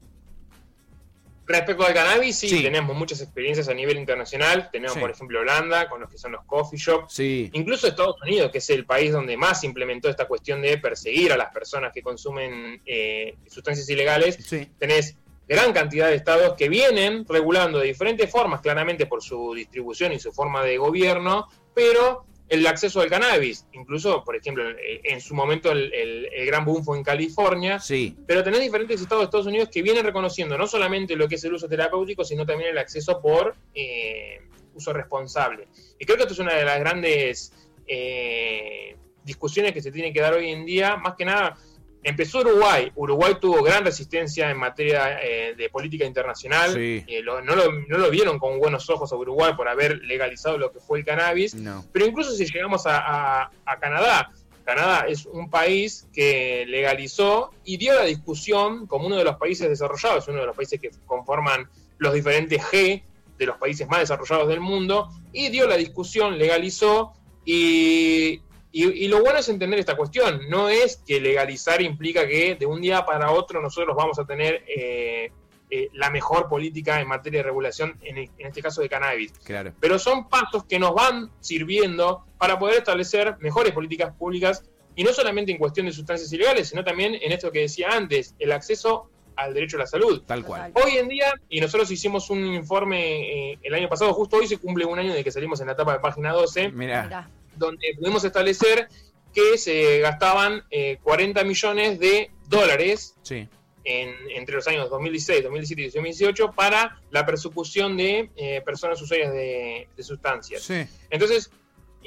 Respecto 1.44 1.84
al 1.84 1.92
cannabis, 1.92 2.38
sí, 2.38 2.49
Sí. 2.49 2.62
tenemos 2.62 2.96
muchas 2.96 3.20
experiencias 3.20 3.68
a 3.68 3.75
nivel 3.75 3.96
internacional. 3.99 4.68
Tenemos, 4.70 4.94
Sí. 4.94 5.00
por 5.00 5.11
ejemplo, 5.11 5.40
Holanda, 5.40 5.88
con 5.88 6.00
los 6.00 6.08
que 6.11 6.16
son 6.16 6.32
los 6.32 6.44
coffee 6.44 6.78
shops. 6.78 7.12
Sí. 7.14 7.50
Incluso 7.52 7.88
Estados 7.88 8.16
Unidos, 8.22 8.50
que 8.52 8.58
es 8.58 8.70
el 8.70 8.87
país 8.87 9.11
donde 9.12 9.37
más 9.37 9.64
implementó 9.64 10.08
esta 10.08 10.26
cuestión 10.26 10.62
de 10.62 10.78
perseguir 10.78 11.32
a 11.32 11.37
las 11.37 11.52
personas 11.52 11.92
que 11.92 12.00
consumen 12.02 12.80
eh, 12.87 13.34
sustancias 13.49 13.88
ilegales. 13.88 14.37
Sí. 14.44 14.68
Tenés 14.78 15.16
gran 15.49 15.72
cantidad 15.72 16.06
de 16.08 16.14
estados 16.14 16.54
que 16.56 16.68
vienen 16.68 17.26
regulando 17.28 17.80
de 17.80 17.88
diferentes 17.88 18.30
formas, 18.30 18.61
claramente 18.61 19.06
por 19.06 19.22
su 19.22 19.52
distribución 19.54 20.12
y 20.12 20.20
su 20.20 20.32
forma 20.32 20.62
de 20.64 20.78
gobierno, 20.78 21.49
pero 21.75 22.25
el 22.52 22.66
acceso 22.66 23.00
al 23.00 23.09
cannabis, 23.09 23.66
incluso, 23.73 24.23
por 24.25 24.37
ejemplo, 24.37 24.68
en, 24.68 24.76
en 25.04 25.21
su 25.21 25.35
momento 25.35 25.73
el, 25.73 25.92
el- 25.94 26.28
el 26.32 26.47
gran 26.47 26.64
boom 26.64 26.85
fue 26.85 26.99
en 26.99 27.02
California, 27.04 27.78
Sí. 27.80 28.16
pero 28.26 28.42
tenés 28.44 28.61
diferentes 28.61 29.00
estados 29.00 29.23
de 29.23 29.25
Estados 29.26 29.46
Unidos 29.46 29.68
que 29.72 29.81
vienen 29.83 30.05
reconociendo 30.05 30.59
no 30.59 30.66
solamente 30.66 31.16
lo 31.16 31.29
que 31.29 31.37
es 31.37 31.44
el 31.44 31.55
uso 31.55 31.68
terapéutico, 31.68 32.24
sino 32.24 32.44
también 32.44 32.70
el 32.70 32.79
acceso 32.79 33.20
por 33.22 33.55
eh, 33.74 34.40
uso 34.74 34.92
responsable. 34.92 35.66
Y 35.98 36.05
creo 36.05 36.16
que 36.16 36.22
esto 36.24 36.35
es 36.35 36.40
una 36.40 36.55
de 36.55 36.64
las 36.64 36.79
grandes 36.79 37.53
eh, 37.87 38.96
discusiones 39.24 39.72
que 39.72 39.81
se 39.83 39.92
tiene 39.92 40.12
que 40.12 40.20
dar 40.20 40.35
hoy 40.35 40.50
en 40.50 40.64
día. 40.66 40.96
Más 40.96 41.14
que 41.14 41.24
nada, 41.24 41.57
empezó 42.02 42.40
Uruguay. 42.40 42.90
Uruguay 42.94 43.34
tuvo 43.40 43.62
gran 43.62 43.84
resistencia 43.84 44.50
en 44.50 44.58
materia 44.58 45.18
eh, 45.22 45.54
de 45.56 45.68
política 45.70 46.04
internacional. 46.04 46.72
Sí. 46.74 47.04
Eh, 47.06 47.22
lo- 47.22 47.40
no, 47.42 47.54
lo, 47.54 47.72
no 47.72 47.98
lo 47.98 48.10
vieron 48.10 48.38
con 48.38 48.58
buenos 48.58 48.88
ojos 48.90 49.12
a 49.12 49.16
Uruguay 49.16 49.52
por 49.56 49.68
haber 49.68 49.98
legalizado 50.04 50.58
lo 50.58 50.72
que 50.72 50.80
fue 50.80 50.98
el 51.00 51.04
cannabis. 51.04 51.54
No. 51.54 51.84
Pero 51.92 52.06
incluso 52.06 52.32
si 52.32 52.44
llegamos 52.46 52.86
a, 52.86 52.98
a- 53.42 53.50
a 53.66 53.78
Canadá, 53.78 54.30
Canadá 54.64 55.06
es 55.08 55.26
un 55.26 55.50
país 55.50 56.06
que 56.12 56.64
legalizó 56.68 57.50
y 57.64 57.76
dio 57.78 57.94
la 57.94 58.04
discusión 58.04 58.86
como 58.86 59.06
uno 59.06 59.16
de 59.16 59.24
los 59.24 59.36
países 59.36 59.68
desarrollados, 59.68 60.28
uno 60.28 60.38
de 60.40 60.46
los 60.46 60.54
países 60.56 60.80
que 60.80 60.90
conforman 61.06 61.68
los 61.98 62.14
diferentes 62.14 62.60
G 62.62 63.02
de 63.38 63.46
los 63.46 63.56
países 63.56 63.88
más 63.88 63.98
desarrollados 64.00 64.46
del 64.48 64.60
mundo, 64.60 65.08
y 65.32 65.48
dio 65.48 65.66
la 65.66 65.76
discusión, 65.76 66.38
legalizó, 66.38 67.12
y, 67.44 68.40
y- 68.72 69.04
y 69.04 69.08
lo 69.08 69.20
bueno 69.22 69.38
es 69.38 69.48
entender 69.48 69.78
esta 69.78 69.96
cuestión, 69.96 70.48
no 70.48 70.68
es 70.68 70.96
que 71.06 71.20
legalizar 71.20 71.80
implica 71.82 72.26
que 72.26 72.56
de 72.56 72.66
un 72.66 72.80
día 72.80 73.04
para 73.04 73.30
otro 73.30 73.61
nosotros 73.61 73.94
vamos 73.96 74.18
a 74.18 74.24
tener 74.24 74.64
eh, 74.66 75.30
eh, 75.74 75.88
la 75.94 76.11
mejor 76.11 76.48
política 76.48 77.00
en 77.00 77.08
materia 77.08 77.38
de 77.40 77.44
regulación, 77.44 77.98
en, 78.02 78.18
el- 78.18 78.30
en 78.38 78.46
este 78.48 78.61
caso 78.61 78.82
de 78.82 78.88
cannabis 78.90 79.32
Claro. 79.44 79.72
pero 79.80 79.98
son 79.98 80.28
pasos 80.28 80.64
que 80.64 80.78
nos 80.78 80.94
van 80.94 81.30
sirviendo 81.40 82.24
para 82.38 82.58
poder 82.58 82.78
establecer 82.78 83.37
mejores 83.40 83.72
políticas 83.72 84.12
públicas 84.14 84.64
y 84.94 85.04
no 85.04 85.12
solamente 85.12 85.50
en 85.52 85.58
cuestión 85.58 85.87
de 85.87 85.92
sustancias 85.92 86.30
ilegales, 86.32 86.68
sino 86.68 86.85
también 86.85 87.14
en 87.14 87.32
esto 87.32 87.50
que 87.50 87.61
decía 87.61 87.88
antes, 87.90 88.35
el 88.38 88.52
acceso 88.52 89.08
al 89.37 89.54
derecho 89.54 89.76
a 89.78 89.80
la 89.80 89.87
salud. 89.87 90.22
Tal 90.26 90.44
cual. 90.44 90.72
Hoy 90.74 90.98
en 90.98 91.08
día, 91.08 91.32
y 91.48 91.61
nosotros 91.62 91.90
hicimos 91.90 92.28
un 92.28 92.44
informe 92.54 93.52
eh, 93.52 93.58
el 93.62 93.72
año 93.72 93.88
pasado, 93.88 94.12
justo 94.12 94.37
hoy 94.37 94.46
se 94.46 94.58
cumple 94.58 94.85
un 94.85 94.98
año 94.98 95.14
de 95.14 95.24
que 95.24 95.30
salimos 95.30 95.58
en 95.62 95.68
la 95.68 95.72
etapa 95.72 95.94
de 95.94 96.00
página 96.00 96.32
12, 96.32 96.70
Mira. 96.72 97.30
Donde 97.56 97.94
pudimos 97.98 98.24
establecer 98.24 98.88
que 99.34 99.56
se 99.58 100.00
gastaban 100.00 100.62
eh, 100.70 100.98
40 101.02 101.42
millones 101.44 101.98
de 101.98 102.30
dólares 102.48 103.14
Sí. 103.22 103.48
en- 103.84 104.14
entre 104.34 104.56
los 104.56 104.66
años 104.68 104.90
2016, 104.90 105.42
2017 105.44 105.82
y 105.82 105.86
2018 105.86 106.52
para 106.52 107.00
la 107.10 107.24
persecución 107.24 107.96
de 107.96 108.30
eh, 108.36 108.60
personas 108.64 109.00
usuarias 109.00 109.32
de, 109.32 109.88
de 109.96 110.02
sustancias. 110.02 110.62
Sí. 110.62 110.84
Entonces, 111.10 111.50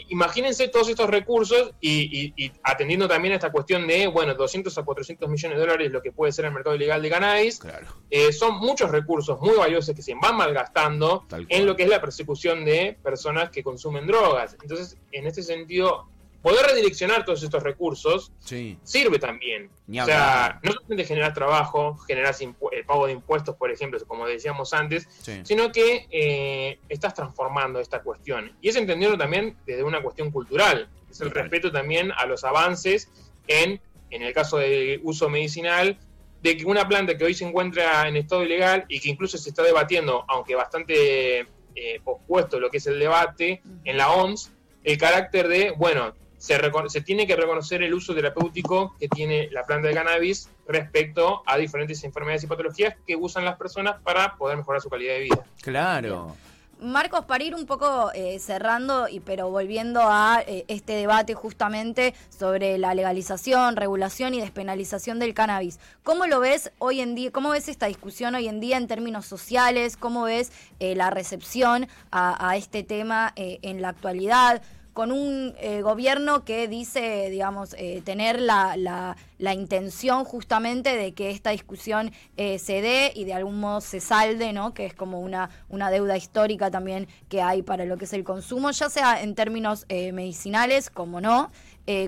imagínense 0.10 0.68
todos 0.68 0.90
estos 0.90 1.10
recursos 1.10 1.72
y, 1.82 2.34
y- 2.36 2.46
y 2.46 2.52
atendiendo 2.64 3.08
también 3.08 3.34
a 3.34 3.36
esta 3.36 3.52
cuestión 3.52 3.88
de, 3.88 4.08
bueno, 4.08 4.34
200 4.34 4.78
a 4.78 4.84
400 4.84 5.30
millones 5.30 5.58
de 5.58 5.62
dólares 5.62 5.92
lo 5.92 6.02
que 6.02 6.12
puede 6.12 6.32
ser 6.32 6.46
el 6.46 6.52
mercado 6.54 6.76
ilegal 6.76 7.02
de 7.02 7.10
cannabis, 7.10 7.60
Claro. 7.60 7.88
eh, 8.10 8.32
son 8.34 8.58
muchos 8.60 8.90
recursos 8.92 9.40
muy 9.42 9.56
valiosos 9.56 9.96
que 9.96 10.02
se 10.02 10.14
van 10.16 10.36
malgastando 10.38 11.26
en 11.50 11.66
lo 11.66 11.76
que 11.76 11.84
es 11.84 11.90
la 11.90 12.02
persecución 12.02 12.66
de 12.66 12.98
personas 13.04 13.50
que 13.50 13.64
consumen 13.64 14.08
drogas. 14.08 14.56
Entonces, 14.62 14.98
en 15.12 15.28
este 15.28 15.42
sentido, 15.44 16.08
poder 16.46 16.64
redireccionar 16.68 17.26
todos 17.26 17.42
estos 17.42 17.64
recursos 17.64 18.32
Sí. 18.38 18.78
sirve 18.84 19.18
también. 19.18 19.72
O 19.90 20.06
sea, 20.06 20.60
no 20.62 20.74
solamente 20.74 21.04
generar 21.04 21.34
trabajo, 21.34 21.98
generar 22.08 22.36
el 22.40 22.86
pago 22.86 23.08
de 23.08 23.14
impuestos, 23.14 23.56
por 23.56 23.72
ejemplo, 23.72 24.00
como 24.06 24.28
decíamos 24.28 24.72
antes, 24.72 25.08
Sí. 25.24 25.42
sino 25.44 25.72
que 25.72 26.06
eh, 26.12 26.78
estás 26.88 27.16
transformando 27.16 27.80
esta 27.80 28.04
cuestión. 28.04 28.56
Y 28.62 28.70
es 28.70 28.76
entenderlo 28.76 29.18
también 29.18 29.58
desde 29.66 29.82
una 29.82 30.04
cuestión 30.04 30.30
cultural. 30.30 30.88
Es 31.10 31.20
el 31.20 31.30
Total. 31.30 31.42
respeto 31.46 31.72
también 31.72 32.12
a 32.12 32.28
los 32.28 32.44
avances 32.44 33.10
en, 33.48 33.82
en 34.12 34.22
el 34.22 34.32
caso 34.32 34.58
del 34.60 35.00
uso 35.04 35.30
medicinal, 35.30 35.98
de 36.44 36.58
que 36.58 36.66
una 36.66 36.88
planta 36.88 37.18
que 37.18 37.24
hoy 37.24 37.34
se 37.34 37.44
encuentra 37.48 38.08
en 38.08 38.18
estado 38.18 38.44
ilegal 38.44 38.86
y 38.88 39.00
que 39.00 39.10
incluso 39.10 39.40
se 39.40 39.50
está 39.50 39.64
debatiendo, 39.64 40.24
aunque 40.28 40.54
bastante 40.54 41.40
eh, 41.40 42.00
pospuesto 42.04 42.60
lo 42.60 42.70
que 42.70 42.78
es 42.78 42.86
el 42.86 43.00
debate 43.00 43.64
en 43.84 43.98
la 43.98 44.12
OMS, 44.12 44.52
el 44.84 44.98
carácter 45.00 45.48
de, 45.48 45.72
bueno, 45.72 46.14
se, 46.46 47.02
tiene 47.02 47.26
que 47.26 47.36
reconocer 47.36 47.82
el 47.82 47.94
uso 47.94 48.14
terapéutico 48.14 48.96
que 49.00 49.08
tiene 49.08 49.50
la 49.52 49.64
planta 49.66 49.88
de 49.88 49.94
cannabis 49.94 50.50
respecto 50.68 51.44
a 51.46 51.58
diferentes 51.58 52.04
enfermedades 52.04 52.44
y 52.44 52.48
patologías 52.48 52.96
que 53.06 53.16
usan 53.16 53.46
las 53.46 53.58
personas 53.58 54.02
para 54.04 54.36
poder 54.36 54.58
mejorar 54.58 54.82
su 54.82 54.90
calidad 54.90 55.14
de 55.14 55.20
vida. 55.22 55.46
Claro. 55.62 56.36
Marcos, 56.82 57.24
para 57.24 57.44
ir 57.44 57.56
un 57.56 57.66
poco 57.66 58.12
eh, 58.14 58.38
cerrando, 58.38 59.08
y 59.08 59.22
pero 59.22 59.50
volviendo 59.50 60.02
a 60.04 60.44
eh, 60.46 60.66
este 60.68 60.94
debate 60.94 61.34
justamente 61.34 62.14
sobre 62.30 62.78
la 62.78 62.94
legalización, 62.94 63.78
regulación 63.78 64.34
y 64.34 64.42
despenalización 64.42 65.18
del 65.18 65.34
cannabis, 65.34 65.80
¿cómo 66.04 66.28
lo 66.28 66.42
ves 66.42 66.72
hoy 66.80 67.00
en 67.00 67.16
día? 67.16 67.32
¿Cómo 67.32 67.52
ves 67.52 67.70
esta 67.70 67.86
discusión 67.86 68.36
hoy 68.36 68.50
en 68.50 68.60
día 68.60 68.76
en 68.76 68.88
términos 68.88 69.26
sociales? 69.26 69.96
¿Cómo 69.96 70.24
ves 70.24 70.52
eh, 70.80 70.96
la 70.96 71.10
recepción 71.10 71.88
a, 72.12 72.50
a 72.50 72.58
este 72.58 72.84
tema 72.84 73.32
eh, 73.38 73.60
en 73.62 73.82
la 73.82 73.90
actualidad? 73.90 74.62
Con 74.96 75.12
un 75.12 75.54
eh, 75.60 75.82
gobierno 75.82 76.46
que 76.46 76.70
dice, 76.70 77.30
digamos, 77.30 77.76
eh, 77.78 78.02
tener 78.06 78.40
la, 78.40 78.78
la, 78.78 79.18
la, 79.40 79.54
intención 79.54 80.24
justamente 80.24 80.96
de 80.96 81.14
que 81.14 81.32
esta 81.32 81.50
discusión 81.50 82.14
eh, 82.38 82.60
se 82.60 82.82
dé 82.82 83.12
y 83.14 83.26
de 83.26 83.34
algún 83.34 83.60
modo 83.60 83.82
se 83.82 84.00
salde, 84.00 84.54
¿no? 84.54 84.74
Que 84.74 84.86
es 84.86 84.94
como 84.94 85.20
una, 85.20 85.50
una 85.68 85.92
deuda 85.92 86.16
histórica 86.16 86.72
también 86.72 87.10
que 87.28 87.42
hay 87.42 87.62
para 87.62 87.84
lo 87.84 87.98
que 87.98 88.06
es 88.06 88.14
el 88.14 88.24
consumo, 88.24 88.72
ya 88.72 88.90
sea 88.90 89.22
en 89.22 89.36
términos 89.36 89.86
medicinales 89.90 90.90
como 90.90 91.20
no. 91.20 91.52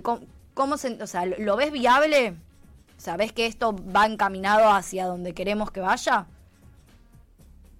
¿cómo, 0.01 0.21
¿cómo, 0.53 0.77
se, 0.77 1.03
o 1.03 1.07
sea, 1.07 1.25
¿lo 1.25 1.57
ves 1.57 1.73
viable? 1.73 2.37
¿Sabes 2.95 3.33
que 3.33 3.47
esto 3.47 3.75
va 3.93 4.05
encaminado 4.05 4.69
hacia 4.71 5.07
donde 5.07 5.33
queremos 5.33 5.71
que 5.71 5.81
vaya? 5.81 6.27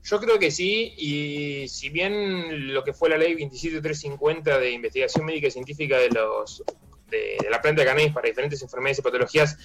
Yo 0.09 0.21
creo 0.21 0.39
que 0.39 0.51
sí, 0.51 0.93
y 0.95 1.67
si 1.67 1.89
bien 1.89 2.73
lo 2.73 2.81
que 2.85 2.93
fue 2.93 3.09
la 3.09 3.17
ley 3.17 3.35
27350 3.35 4.57
de 4.57 4.71
investigación 4.71 5.25
médica 5.25 5.47
y 5.47 5.51
científica 5.51 5.97
de, 5.97 6.09
los, 6.09 6.63
de, 7.09 7.37
la 7.49 7.61
planta 7.61 7.81
de 7.81 7.87
cannabis 7.87 8.13
para 8.13 8.29
diferentes 8.29 8.61
enfermedades 8.61 8.99
y 8.99 9.01
patologías 9.01 9.57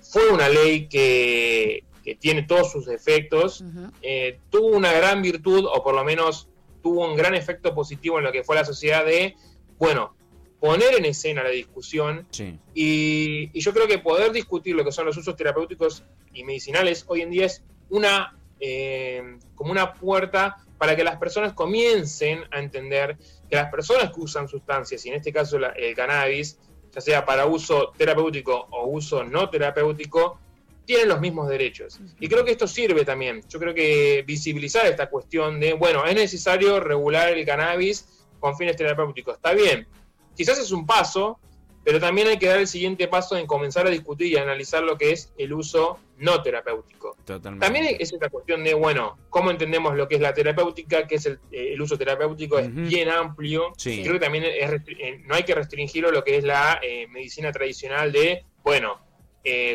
fue 0.00 0.30
una 0.30 0.48
ley 0.48 0.88
que, 0.88 1.84
tiene 2.18 2.44
todos 2.44 2.72
sus 2.72 2.86
defectos, 2.86 3.62
eh, 4.00 4.38
tuvo 4.50 4.68
una 4.68 4.92
gran 4.92 5.20
virtud, 5.22 5.66
o 5.66 5.84
por 5.84 5.94
lo 5.94 6.02
menos 6.04 6.48
tuvo 6.82 7.06
un 7.06 7.14
gran 7.14 7.34
efecto 7.34 7.74
positivo 7.74 8.18
en 8.18 8.24
lo 8.24 8.32
que 8.32 8.42
fue 8.42 8.56
la 8.56 8.64
sociedad 8.64 9.04
de, 9.04 9.36
bueno, 9.78 10.16
poner 10.58 10.94
en 10.94 11.04
escena 11.04 11.42
la 11.42 11.50
discusión 11.50 12.26
y, 12.74 13.50
y, 13.52 13.60
yo 13.60 13.72
creo 13.72 13.86
que 13.86 13.98
poder 13.98 14.32
discutir 14.32 14.74
lo 14.74 14.84
que 14.84 14.90
son 14.90 15.04
los 15.04 15.16
usos 15.16 15.36
terapéuticos 15.36 16.02
y 16.32 16.44
medicinales 16.44 17.04
hoy 17.08 17.20
en 17.20 17.30
día 17.30 17.46
es 17.46 17.62
una 17.88 18.36
eh, 18.64 19.38
como 19.56 19.72
una 19.72 19.92
puerta 19.92 20.56
para 20.78 20.94
que 20.94 21.02
las 21.02 21.16
personas 21.16 21.52
comiencen 21.52 22.44
a 22.52 22.60
entender 22.60 23.18
que 23.50 23.56
las 23.56 23.70
personas 23.70 24.12
que 24.12 24.20
usan 24.20 24.46
sustancias, 24.46 25.04
y 25.04 25.08
en 25.08 25.16
este 25.16 25.32
caso 25.32 25.56
el 25.56 25.96
cannabis, 25.96 26.60
ya 26.92 27.00
sea 27.00 27.24
para 27.24 27.46
uso 27.46 27.92
terapéutico 27.96 28.66
o 28.70 28.86
uso 28.86 29.24
no 29.24 29.50
terapéutico, 29.50 30.38
tienen 30.84 31.08
los 31.08 31.20
mismos 31.20 31.48
derechos. 31.48 31.98
Y 32.20 32.28
creo 32.28 32.44
que 32.44 32.52
esto 32.52 32.68
sirve 32.68 33.04
también. 33.04 33.42
Yo 33.48 33.58
creo 33.58 33.74
que 33.74 34.22
visibilizar 34.24 34.86
esta 34.86 35.08
cuestión 35.10 35.58
de, 35.58 35.72
bueno, 35.72 36.04
es 36.04 36.14
necesario 36.14 36.78
regular 36.78 37.32
el 37.32 37.44
cannabis 37.44 38.24
con 38.38 38.56
fines 38.56 38.76
terapéuticos. 38.76 39.36
Está 39.36 39.54
bien. 39.54 39.88
Quizás 40.36 40.58
es 40.58 40.70
un 40.70 40.86
paso, 40.86 41.38
pero 41.84 41.98
también 41.98 42.28
hay 42.28 42.38
que 42.38 42.46
dar 42.46 42.58
el 42.58 42.66
siguiente 42.66 43.08
paso 43.08 43.36
en 43.36 43.46
comenzar 43.46 43.86
a 43.86 43.90
discutir 43.90 44.28
y 44.28 44.36
analizar 44.36 44.82
lo 44.82 44.96
que 44.96 45.12
es 45.12 45.32
el 45.36 45.52
uso 45.52 45.98
no 46.18 46.42
terapéutico. 46.42 47.16
También 47.24 47.96
es 47.98 48.12
esta 48.12 48.28
cuestión 48.28 48.62
de, 48.62 48.74
bueno, 48.74 49.18
cómo 49.28 49.50
entendemos 49.50 49.96
lo 49.96 50.06
que 50.06 50.14
es 50.14 50.20
la 50.20 50.32
terapéutica, 50.32 51.06
que 51.08 51.16
es 51.16 51.26
el, 51.26 51.40
eh, 51.50 51.76
uso 51.80 51.98
terapéutico, 51.98 52.58
es 52.58 52.72
bien 52.72 53.08
amplio. 53.08 53.72
Creo 53.82 54.12
que 54.12 54.20
también 54.20 54.44
eh, 54.46 55.22
no 55.24 55.34
hay 55.34 55.42
que 55.42 55.54
restringirlo 55.54 56.12
lo 56.12 56.22
que 56.22 56.36
es 56.36 56.44
la 56.44 56.78
eh, 56.80 57.08
medicina 57.08 57.50
tradicional 57.50 58.12
de, 58.12 58.44
bueno, 58.62 59.00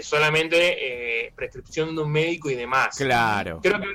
solamente 0.02 1.34
prescripción 1.36 1.93
de 1.93 2.02
un 2.02 2.12
médico 2.12 2.50
y 2.50 2.56
demás. 2.56 2.96
Claro. 2.96 3.60
Creo 3.62 3.82
que 3.82 3.88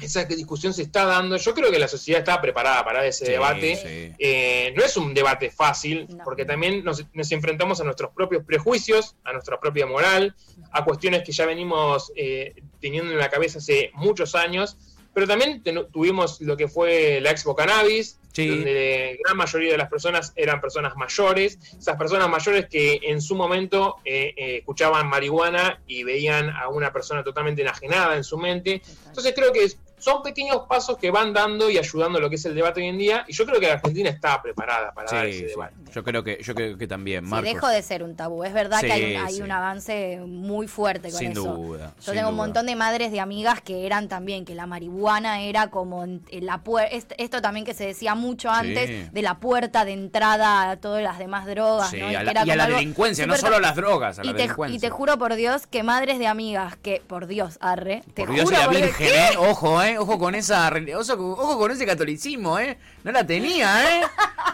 esa 0.00 0.24
discusión 0.24 0.74
se 0.74 0.82
está 0.82 1.04
dando. 1.04 1.36
Yo 1.36 1.54
creo 1.54 1.70
que 1.70 1.78
la 1.78 1.88
sociedad 1.88 2.20
está 2.20 2.40
preparada 2.40 2.84
para 2.84 3.06
ese 3.06 3.24
debate. 3.30 4.14
Eh, 4.18 4.72
no 4.76 4.84
es 4.84 4.96
un 4.96 5.14
debate 5.14 5.50
fácil, 5.50 6.06
porque 6.24 6.44
también 6.44 6.84
nos, 6.84 7.04
enfrentamos 7.30 7.80
a 7.80 7.84
nuestros 7.84 8.12
propios 8.12 8.44
prejuicios, 8.44 9.16
a 9.24 9.32
nuestra 9.32 9.58
propia 9.58 9.86
moral, 9.86 10.34
a 10.70 10.84
cuestiones 10.84 11.22
que 11.22 11.32
ya 11.32 11.46
venimos 11.46 12.12
eh, 12.14 12.54
teniendo 12.80 13.12
en 13.12 13.18
la 13.18 13.30
cabeza 13.30 13.58
hace 13.58 13.90
muchos 13.94 14.34
años. 14.34 14.76
Pero 15.14 15.26
también 15.26 15.62
tuvimos 15.90 16.42
lo 16.42 16.58
que 16.58 16.68
fue 16.68 17.22
la 17.22 17.30
Expo 17.30 17.56
Cannabis, 17.56 18.18
donde 18.36 19.12
la 19.16 19.22
gran 19.24 19.36
mayoría 19.38 19.72
de 19.72 19.78
las 19.78 19.88
personas 19.88 20.34
eran 20.36 20.60
personas 20.60 20.94
mayores, 20.94 21.58
esas 21.78 21.96
personas 21.96 22.28
mayores 22.28 22.66
que 22.66 23.00
en 23.02 23.22
su 23.22 23.34
momento 23.34 23.96
eh, 24.04 24.58
escuchaban 24.58 25.08
marihuana 25.08 25.80
y 25.86 26.02
veían 26.04 26.50
a 26.50 26.68
una 26.68 26.92
persona 26.92 27.24
totalmente 27.24 27.62
enajenada 27.62 28.14
en 28.14 28.24
su 28.24 28.36
mente. 28.36 28.82
Entonces 29.06 29.32
creo 29.34 29.54
que 29.54 29.64
son 29.98 30.22
pequeños 30.22 30.62
pasos 30.68 30.98
que 30.98 31.10
van 31.10 31.32
dando 31.32 31.70
y 31.70 31.78
ayudando 31.78 32.18
a 32.18 32.20
lo 32.20 32.28
que 32.28 32.36
es 32.36 32.44
el 32.44 32.54
debate 32.54 32.80
hoy 32.80 32.88
en 32.88 32.98
día 32.98 33.24
y 33.26 33.32
yo 33.32 33.46
creo 33.46 33.60
que 33.60 33.66
la 33.66 33.74
Argentina 33.74 34.10
está 34.10 34.40
preparada 34.42 34.92
para 34.92 35.10
dar 35.10 35.26
ese 35.26 35.46
debate. 35.46 35.74
Yo 35.92 36.04
creo 36.04 36.22
que 36.22 36.38
yo 36.42 36.54
creo 36.54 36.76
que 36.76 36.86
también, 36.86 37.24
Marcos. 37.24 37.52
dejó 37.52 37.68
de 37.68 37.82
ser 37.82 38.02
un 38.02 38.16
tabú, 38.16 38.44
es 38.44 38.52
verdad 38.52 38.80
que 38.80 39.16
hay, 39.16 39.40
un 39.40 39.50
avance 39.50 40.20
muy 40.26 40.66
fuerte 40.68 41.10
con 41.10 41.18
sin 41.18 41.32
eso. 41.32 41.44
Duda, 41.44 41.94
yo 42.04 42.12
tengo 42.12 42.28
un 42.30 42.36
montón 42.36 42.66
de 42.66 42.76
madres 42.76 43.12
de 43.12 43.20
amigas 43.20 43.60
que 43.60 43.86
eran 43.86 44.08
también 44.08 44.44
que 44.44 44.54
la 44.54 44.66
marihuana 44.66 45.42
era 45.42 45.68
como 45.68 46.04
la 46.30 46.60
esto 46.90 47.42
también 47.42 47.64
que 47.64 47.74
se 47.74 47.86
decía 47.86 48.14
mucho 48.14 48.50
antes 48.50 49.12
de 49.12 49.22
la 49.22 49.38
puerta 49.38 49.84
de 49.84 49.92
entrada 49.92 50.70
a 50.70 50.76
todas 50.76 51.02
las 51.02 51.18
demás 51.18 51.46
drogas, 51.46 51.92
Y 51.92 52.00
a 52.00 52.22
la, 52.22 52.66
delincuencia, 52.66 53.26
no 53.26 53.36
solo 53.36 53.60
las 53.60 53.76
drogas, 53.76 54.18
a 54.18 54.22
y 54.22 54.26
la 54.26 54.32
te, 54.32 54.42
delincuencia. 54.42 54.76
Y 54.76 54.80
te 54.80 54.90
juro 54.90 55.18
por 55.18 55.34
Dios 55.34 55.66
que 55.66 55.82
madres 55.82 56.18
de 56.18 56.26
amigas 56.26 56.76
que 56.76 57.02
por 57.06 57.26
Dios, 57.26 57.58
arre, 57.60 58.02
te 58.14 58.24
por 58.24 58.34
Dios 58.34 58.44
juro 58.44 58.58
la 58.58 58.68
virgen, 58.68 59.08
eh, 59.08 59.36
ojo, 59.38 59.82
eh, 59.82 59.85
ojo 59.98 60.18
con 60.18 60.34
esa 60.34 60.70
ojo, 60.70 61.58
con 61.58 61.70
ese 61.70 61.86
catolicismo, 61.86 62.58
¿eh? 62.58 62.78
No 63.04 63.12
la 63.12 63.26
tenía, 63.26 64.00
¿eh? 64.00 64.02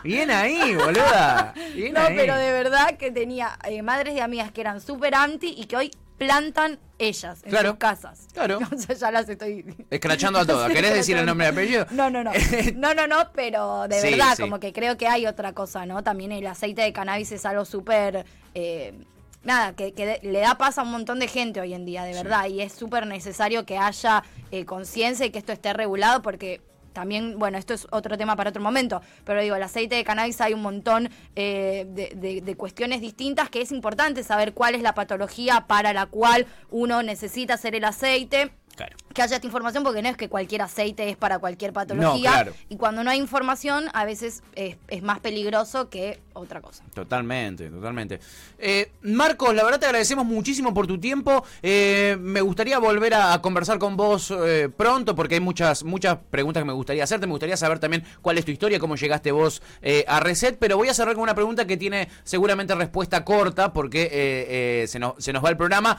Bien 0.05 0.31
ahí, 0.31 0.75
boluda. 0.75 1.55
no, 1.57 2.01
pero 2.09 2.37
de 2.37 2.53
verdad 2.53 2.97
que 2.97 3.11
tenía 3.11 3.59
eh, 3.65 3.83
madres 3.83 4.15
de 4.15 4.21
amigas 4.21 4.53
que 4.53 4.61
eran 4.61 4.81
súper 4.81 5.15
anti 5.15 5.55
y 5.57 5.67
que 5.67 5.77
hoy 5.77 5.91
plantan 6.19 6.79
ellas 6.99 7.43
en 7.45 7.67
sus 7.67 7.75
casas. 7.77 8.29
Claro. 8.33 8.61
O 8.73 8.79
sea, 8.79 8.95
ya 8.95 9.11
las 9.11 9.29
estoy. 9.29 9.65
Escrachando 9.91 10.39
a 10.39 10.47
todas. 10.47 10.71
¿Querés 10.73 10.95
decir 10.95 11.17
el 11.17 11.27
nombre 11.27 11.47
y 11.47 11.51
apellido? 11.51 11.87
No, 11.91 12.11
no, 12.11 12.23
no. 12.23 12.33
No, 12.75 12.95
no, 12.95 13.07
no, 13.07 13.31
pero 13.35 13.89
de 13.89 14.01
verdad, 14.03 14.37
como 14.39 14.61
que 14.61 14.73
creo 14.73 14.97
que 14.97 15.09
hay 15.09 15.27
otra 15.27 15.53
cosa, 15.53 15.85
¿no? 15.87 16.03
También 16.03 16.33
el 16.33 16.47
aceite 16.47 16.83
de 16.83 16.93
cannabis 16.93 17.33
es 17.33 17.45
algo 17.45 17.65
súper. 17.65 18.25
Eh, 18.55 18.95
nada, 19.45 19.75
que, 19.75 20.21
le 20.23 20.41
da 20.41 20.57
paz 20.57 20.79
a 20.79 20.83
un 20.83 20.91
montón 20.91 21.19
de 21.19 21.29
gente 21.29 21.61
hoy 21.61 21.75
en 21.75 21.85
día, 21.85 22.05
de 22.05 22.15
verdad, 22.15 22.47
y 22.47 22.61
es 22.61 22.73
súper 22.73 23.07
necesario 23.07 23.65
que 23.67 23.79
haya 23.79 24.23
eh, 24.51 24.65
conciencia 24.65 25.27
y 25.27 25.31
que 25.31 25.39
esto 25.39 25.53
esté 25.53 25.73
regulado 25.73 26.23
porque 26.23 26.61
también, 26.93 27.39
bueno, 27.39 27.59
esto 27.59 27.75
es 27.75 27.87
otro 27.91 28.17
tema 28.17 28.37
para 28.37 28.51
otro 28.51 28.63
momento, 28.63 29.03
pero 29.25 29.41
digo, 29.41 29.57
el 29.57 29.63
aceite 29.63 29.97
de 29.97 30.05
cannabis 30.05 30.41
hay 30.41 30.53
un 30.53 30.63
montón 30.63 31.09
eh, 31.37 31.87
de, 31.89 32.55
cuestiones 32.57 33.01
distintas 33.01 33.49
que 33.49 33.63
es 33.63 33.73
importante 33.73 34.23
saber 34.23 34.53
cuál 34.53 34.75
es 34.75 34.83
la 34.83 34.95
patología 34.95 35.67
para 35.67 35.93
la 35.93 36.07
cual 36.07 36.47
uno 36.71 37.03
necesita 37.03 37.55
hacer 37.55 37.75
el 37.75 37.85
aceite. 37.85 38.53
Que 38.77 39.21
haya 39.21 39.37
esta 39.37 39.47
información 39.47 39.85
porque 39.85 40.01
no 40.01 40.09
es 40.09 40.17
que 40.17 40.29
cualquier 40.29 40.63
aceite 40.63 41.09
es 41.09 41.17
para 41.17 41.39
cualquier 41.39 41.73
patología. 41.73 42.47
Y 42.69 42.77
cuando 42.77 43.05
no 43.05 43.11
hay 43.11 43.19
información, 43.19 43.87
a 43.93 44.05
veces 44.05 44.43
es, 44.55 44.77
más 45.03 45.21
peligroso 45.21 45.91
que 45.91 46.21
otra 46.33 46.61
cosa. 46.63 46.83
Totalmente, 46.95 47.69
totalmente. 47.69 48.21
Eh, 48.59 48.93
Marcos, 49.03 49.55
la 49.55 49.65
verdad 49.65 49.81
te 49.81 49.87
agradecemos 49.87 50.25
muchísimo 50.25 50.73
por 50.73 50.87
tu 50.87 50.99
tiempo. 50.99 51.45
Eh, 51.63 52.17
me 52.21 52.41
gustaría 52.41 52.79
volver 52.79 53.15
a, 53.15 53.41
conversar 53.43 53.79
con 53.79 53.97
vos 53.97 54.31
eh, 54.31 54.71
pronto 54.75 55.15
porque 55.15 55.35
hay 55.35 55.41
muchas, 55.41 55.85
muchas 55.85 56.19
preguntas 56.31 56.63
que 56.63 56.67
me 56.67 56.73
gustaría 56.73 57.05
hacerte. 57.05 57.27
Me 57.27 57.33
gustaría 57.33 57.57
saber 57.57 57.79
también 57.79 58.05
cuál 58.23 58.39
es 58.39 58.45
tu 58.45 58.51
historia, 58.51 58.79
cómo 58.79 58.97
llegaste 58.97 59.31
vos 59.33 59.63
a 60.07 60.21
Reset. 60.21 60.57
Pero 60.59 60.79
voy 60.79 60.89
a 60.89 60.95
cerrar 60.95 61.15
con 61.15 61.23
una 61.23 61.35
pregunta 61.35 61.67
que 61.67 61.77
tiene 61.77 62.09
seguramente 62.25 62.75
respuesta 62.75 63.25
corta 63.25 63.73
porque 63.73 64.87
se, 64.89 64.99
nos, 64.99 65.15
se 65.19 65.33
nos 65.33 65.45
va 65.45 65.51
el 65.51 65.57
programa. 65.57 65.99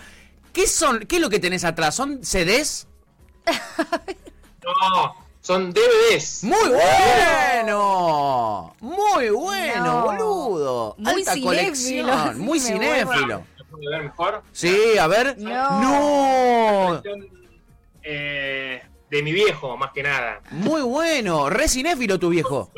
¿Qué 0.54 0.68
son? 0.68 1.00
¿Qué 1.00 1.16
es 1.16 1.22
lo 1.22 1.30
que 1.30 1.40
tenés 1.40 1.66
atrás? 1.66 1.96
¿Son 1.96 2.24
CDs? 2.24 2.88
no, 4.64 5.16
son 5.42 5.74
DVDs. 5.74 6.44
Muy 6.44 6.70
bueno. 6.70 8.76
Muy 8.80 9.30
bueno, 9.30 10.04
boludo. 10.04 10.96
Muy 11.00 11.22
Alta 11.22 11.34
colección. 11.42 12.40
Muy 12.40 12.60
cinéfilo. 12.60 13.44
¿Puedo 13.70 13.90
ver 13.90 14.04
mejor? 14.04 14.44
Sí, 14.52 14.96
a 15.00 15.08
ver. 15.08 15.36
No. 15.40 17.02
Eh, 18.04 18.82
de 19.10 19.24
mi 19.24 19.32
viejo, 19.32 19.76
más 19.76 19.92
que 19.92 20.04
nada. 20.04 20.40
Muy 20.52 20.82
bueno. 20.82 21.50
Re 21.50 21.68
cinéfilo 21.68 22.20
tu 22.20 22.30
viejo. 22.30 22.72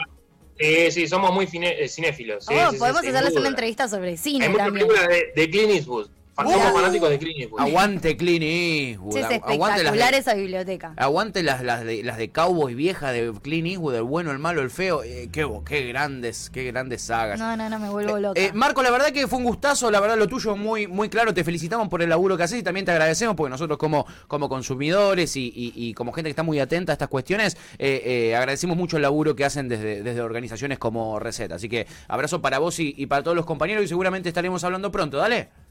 Sí, 0.58 0.92
sí, 0.92 1.08
somos 1.10 1.34
muy 1.34 1.50
eh, 1.52 1.90
cinéfilos. 1.90 2.48
oh, 2.48 2.72
podemos 2.80 3.02
hacerles 3.02 3.36
una 3.36 3.50
entrevista 3.50 3.90
sobre 3.90 4.16
cine. 4.16 4.46
Hay 4.46 4.52
muchas 4.52 4.72
películas 4.72 5.08
de, 5.10 5.34
de 5.36 5.50
Clint 5.50 5.72
Eastwood. 5.72 6.08
Somos 6.36 6.74
fanáticos 6.74 7.10
de 7.10 7.20
Clint 7.20 7.40
Eastwood. 7.40 7.62
Aguante 7.62 8.18
Clint 8.18 8.44
Eastwood. 8.44 9.14
Sí, 9.14 9.20
es 9.20 9.32
espectacular 9.32 10.14
esa 10.14 10.34
biblioteca. 10.34 10.94
Aguante 10.98 11.44
las, 11.44 11.64
las, 11.64 11.86
de, 11.86 12.04
las 12.04 12.18
de 12.18 12.30
Cowboys 12.30 12.76
viejas 12.76 13.14
de 13.14 13.32
Clint 13.42 13.68
Eastwood, 13.68 13.96
el 13.96 14.04
bueno, 14.04 14.32
el 14.32 14.40
malo, 14.40 14.62
el 14.62 14.70
feo. 14.70 15.02
Eh, 15.04 15.30
qué, 15.32 15.48
qué, 15.66 15.88
grandes, 15.88 16.50
qué 16.50 16.66
grandes 16.66 17.04
sagas. 17.04 17.40
No, 17.40 17.56
no, 17.56 17.70
no, 17.70 17.80
me 17.80 17.90
vuelvo 17.90 18.18
eh, 18.18 18.22
loca. 18.22 18.42
Eh, 18.42 18.52
Marco, 18.54 18.84
la 18.84 18.92
verdad 18.92 19.12
que 19.12 19.28
fue 19.28 19.40
un 19.40 19.46
gustazo, 19.46 19.90
la 19.90 20.02
verdad 20.02 20.18
lo 20.18 20.28
tuyo 20.28 20.58
muy, 20.58 20.88
muy 20.88 21.08
claro. 21.08 21.34
Te 21.34 21.46
felicitamos 21.46 21.88
por 21.88 22.02
el 22.02 22.10
laburo 22.10 22.36
que 22.36 22.44
haces 22.44 22.60
y 22.60 22.64
también 22.64 22.86
te 22.86 22.92
agradecemos 22.92 23.36
porque 23.36 23.52
nosotros 23.52 23.78
como, 23.78 24.06
como 24.28 24.50
consumidores 24.50 25.38
y, 25.38 25.52
y, 25.56 25.94
como 25.94 26.12
gente 26.12 26.28
que 26.28 26.32
está 26.32 26.44
muy 26.44 26.60
atenta 26.60 26.92
a 26.92 26.96
estas 26.96 27.08
cuestiones, 27.08 27.56
agradecemos 27.80 28.76
mucho 28.76 28.98
el 28.98 29.04
laburo 29.04 29.36
que 29.36 29.46
hacen 29.46 29.70
desde, 29.70 30.04
desde 30.04 30.20
organizaciones 30.22 30.80
como 30.80 31.18
Receta. 31.18 31.56
Así 31.56 31.70
que 31.70 31.88
abrazo 32.10 32.42
para 32.42 32.60
vos 32.60 32.80
y, 32.80 32.94
y 32.98 33.06
para 33.06 33.24
todos 33.24 33.38
los 33.38 33.46
compañeros 33.46 33.86
y 33.86 33.88
seguramente 33.88 34.28
estaremos 34.28 34.64
hablando 34.66 34.92
pronto. 34.92 35.18
Dale. 35.18 35.65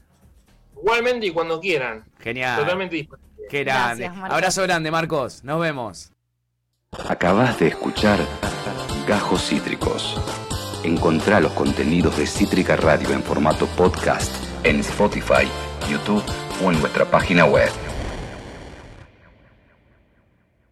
Igualmente 0.85 1.25
y 1.25 1.31
cuando 1.31 1.59
quieran. 1.59 2.05
Genial. 2.19 2.59
Totalmente 2.59 2.95
disponible. 2.95 3.47
Qué 3.49 3.63
grande. 3.63 4.05
Abrazo 4.05 4.61
grande, 4.61 4.91
Marcos. 4.91 5.43
Nos 5.43 5.59
vemos. 5.59 6.11
Acabas 7.09 7.57
de 7.57 7.69
escuchar 7.69 8.19
Gajos 9.07 9.47
Cítricos. 9.47 10.15
Encontrá 10.83 11.39
los 11.39 11.53
contenidos 11.53 12.15
de 12.19 12.27
Cítrica 12.27 12.75
Radio 12.75 13.09
en 13.13 13.23
formato 13.23 13.65
podcast 13.75 14.31
en 14.63 14.79
Spotify, 14.81 15.47
YouTube 15.89 16.23
o 16.63 16.71
en 16.71 16.79
nuestra 16.79 17.05
página 17.05 17.45
web. 17.45 17.71